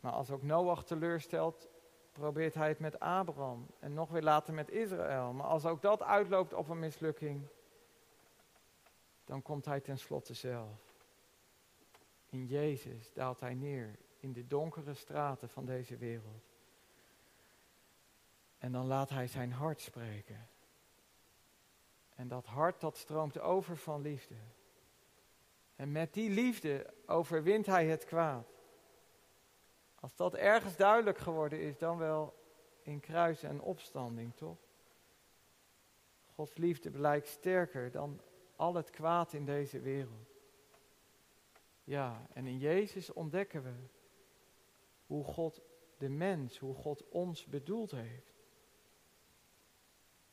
Maar 0.00 0.12
als 0.12 0.30
ook 0.30 0.42
Noach 0.42 0.84
teleurstelt, 0.84 1.68
probeert 2.12 2.54
hij 2.54 2.68
het 2.68 2.78
met 2.78 3.00
Abraham 3.00 3.66
en 3.78 3.94
nog 3.94 4.10
weer 4.10 4.22
later 4.22 4.54
met 4.54 4.70
Israël. 4.70 5.32
Maar 5.32 5.46
als 5.46 5.66
ook 5.66 5.82
dat 5.82 6.02
uitloopt 6.02 6.54
op 6.54 6.68
een 6.68 6.78
mislukking, 6.78 7.46
dan 9.24 9.42
komt 9.42 9.64
hij 9.64 9.80
tenslotte 9.80 10.34
zelf. 10.34 10.94
In 12.28 12.46
Jezus 12.46 13.12
daalt 13.12 13.40
hij 13.40 13.54
neer 13.54 13.98
in 14.18 14.32
de 14.32 14.46
donkere 14.46 14.94
straten 14.94 15.48
van 15.48 15.64
deze 15.64 15.96
wereld. 15.96 16.49
En 18.60 18.72
dan 18.72 18.86
laat 18.86 19.10
hij 19.10 19.26
zijn 19.26 19.52
hart 19.52 19.80
spreken. 19.80 20.48
En 22.14 22.28
dat 22.28 22.46
hart 22.46 22.80
dat 22.80 22.96
stroomt 22.96 23.38
over 23.38 23.76
van 23.76 24.00
liefde. 24.00 24.34
En 25.76 25.92
met 25.92 26.14
die 26.14 26.30
liefde 26.30 26.94
overwint 27.06 27.66
hij 27.66 27.86
het 27.86 28.04
kwaad. 28.04 28.48
Als 29.94 30.16
dat 30.16 30.34
ergens 30.34 30.76
duidelijk 30.76 31.18
geworden 31.18 31.60
is, 31.60 31.78
dan 31.78 31.98
wel 31.98 32.34
in 32.82 33.00
kruis 33.00 33.42
en 33.42 33.60
opstanding, 33.60 34.34
toch? 34.36 34.58
Gods 36.34 36.56
liefde 36.56 36.90
blijkt 36.90 37.28
sterker 37.28 37.90
dan 37.90 38.20
al 38.56 38.74
het 38.74 38.90
kwaad 38.90 39.32
in 39.32 39.44
deze 39.44 39.80
wereld. 39.80 40.34
Ja, 41.84 42.26
en 42.32 42.46
in 42.46 42.58
Jezus 42.58 43.12
ontdekken 43.12 43.62
we 43.62 43.74
hoe 45.06 45.24
God 45.24 45.60
de 45.96 46.08
mens, 46.08 46.58
hoe 46.58 46.74
God 46.74 47.08
ons 47.08 47.46
bedoeld 47.46 47.90
heeft. 47.90 48.29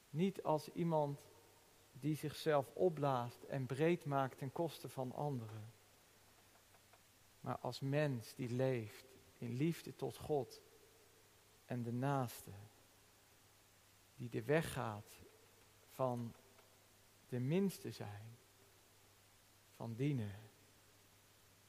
Niet 0.10 0.44
als 0.44 0.70
iemand 0.70 1.20
die 1.92 2.16
zichzelf 2.16 2.70
opblaast 2.74 3.44
en 3.44 3.66
breed 3.66 4.06
maakt 4.06 4.38
ten 4.38 4.52
koste 4.52 4.90
van 4.90 5.12
anderen. 5.12 5.74
Maar 7.40 7.58
als 7.58 7.80
mens 7.80 8.36
die 8.36 8.50
leeft 8.50 9.06
in 9.38 9.54
liefde 9.54 9.96
tot 9.96 10.18
God 10.18 10.62
en 11.66 11.84
de 11.84 11.94
naaste. 11.94 12.52
Die 14.16 14.30
de 14.30 14.44
weg 14.44 14.74
gaat 14.74 15.16
van 15.90 16.34
de 17.30 17.40
minste 17.40 17.92
zijn, 17.92 18.38
van 19.76 19.94
dienen, 19.94 20.36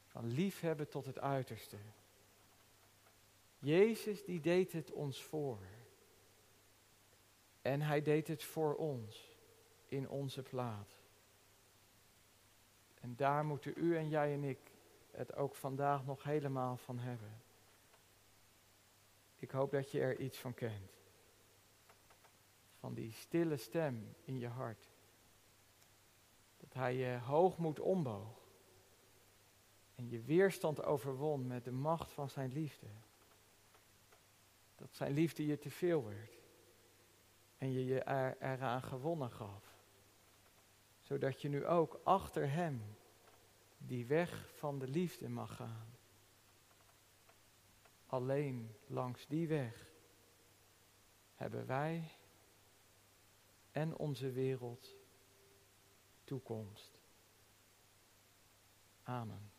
van 0.07 0.27
liefhebben 0.27 0.89
tot 0.89 1.05
het 1.05 1.19
uiterste. 1.19 1.79
Jezus 3.59 4.25
die 4.25 4.41
deed 4.41 4.73
het 4.73 4.93
ons 4.93 5.23
voor. 5.23 5.59
En 7.69 7.81
hij 7.81 8.03
deed 8.03 8.29
het 8.29 8.45
voor 8.45 8.75
ons 8.75 9.37
in 9.87 10.09
onze 10.09 10.43
plaats. 10.43 10.95
En 13.01 13.17
daar 13.17 13.45
moeten 13.45 13.73
u 13.77 13.97
en 13.97 14.09
jij 14.09 14.33
en 14.33 14.45
ik 14.45 14.59
het 15.11 15.35
ook 15.35 15.55
vandaag 15.55 16.05
nog 16.05 16.23
helemaal 16.23 16.77
van 16.77 16.99
hebben. 16.99 17.41
Ik 19.37 19.51
hoop 19.51 19.71
dat 19.71 19.91
je 19.91 20.01
er 20.01 20.19
iets 20.19 20.39
van 20.39 20.55
kent. 20.55 20.93
Van 22.79 22.95
die 22.95 23.13
stille 23.13 23.57
stem 23.57 24.15
in 24.25 24.39
je 24.39 24.49
hart. 24.49 24.89
Dat 26.57 26.73
hij 26.75 26.95
je 26.95 27.19
hoogmoed 27.19 27.81
omboog. 27.81 28.41
En 29.95 30.09
je 30.09 30.21
weerstand 30.21 30.83
overwon 30.83 31.47
met 31.47 31.65
de 31.65 31.73
macht 31.73 32.13
van 32.13 32.31
zijn 32.31 32.53
liefde. 32.53 32.89
Dat 34.77 34.95
zijn 34.95 35.13
liefde 35.13 35.47
je 35.47 35.59
te 35.59 35.71
veel 35.71 36.05
werd. 36.05 36.38
En 37.59 37.73
je 37.73 37.85
je 37.85 38.01
er, 38.01 38.37
eraan 38.41 38.83
gewonnen 38.83 39.31
gaf. 39.31 39.77
Zodat 41.03 41.43
je 41.43 41.49
nu 41.49 41.67
ook 41.67 42.01
achter 42.05 42.51
hem 42.51 42.97
die 43.79 44.07
weg 44.07 44.49
van 44.55 44.79
de 44.79 44.89
liefde 44.89 45.29
mag 45.29 45.57
gaan. 45.57 45.97
Alleen 48.07 48.75
langs 48.87 49.27
die 49.27 49.49
weg 49.49 49.93
hebben 51.35 51.67
wij 51.67 52.11
en 53.71 53.97
onze 53.97 54.31
wereld 54.31 54.97
toekomst. 56.25 56.99
Amen. 59.03 59.58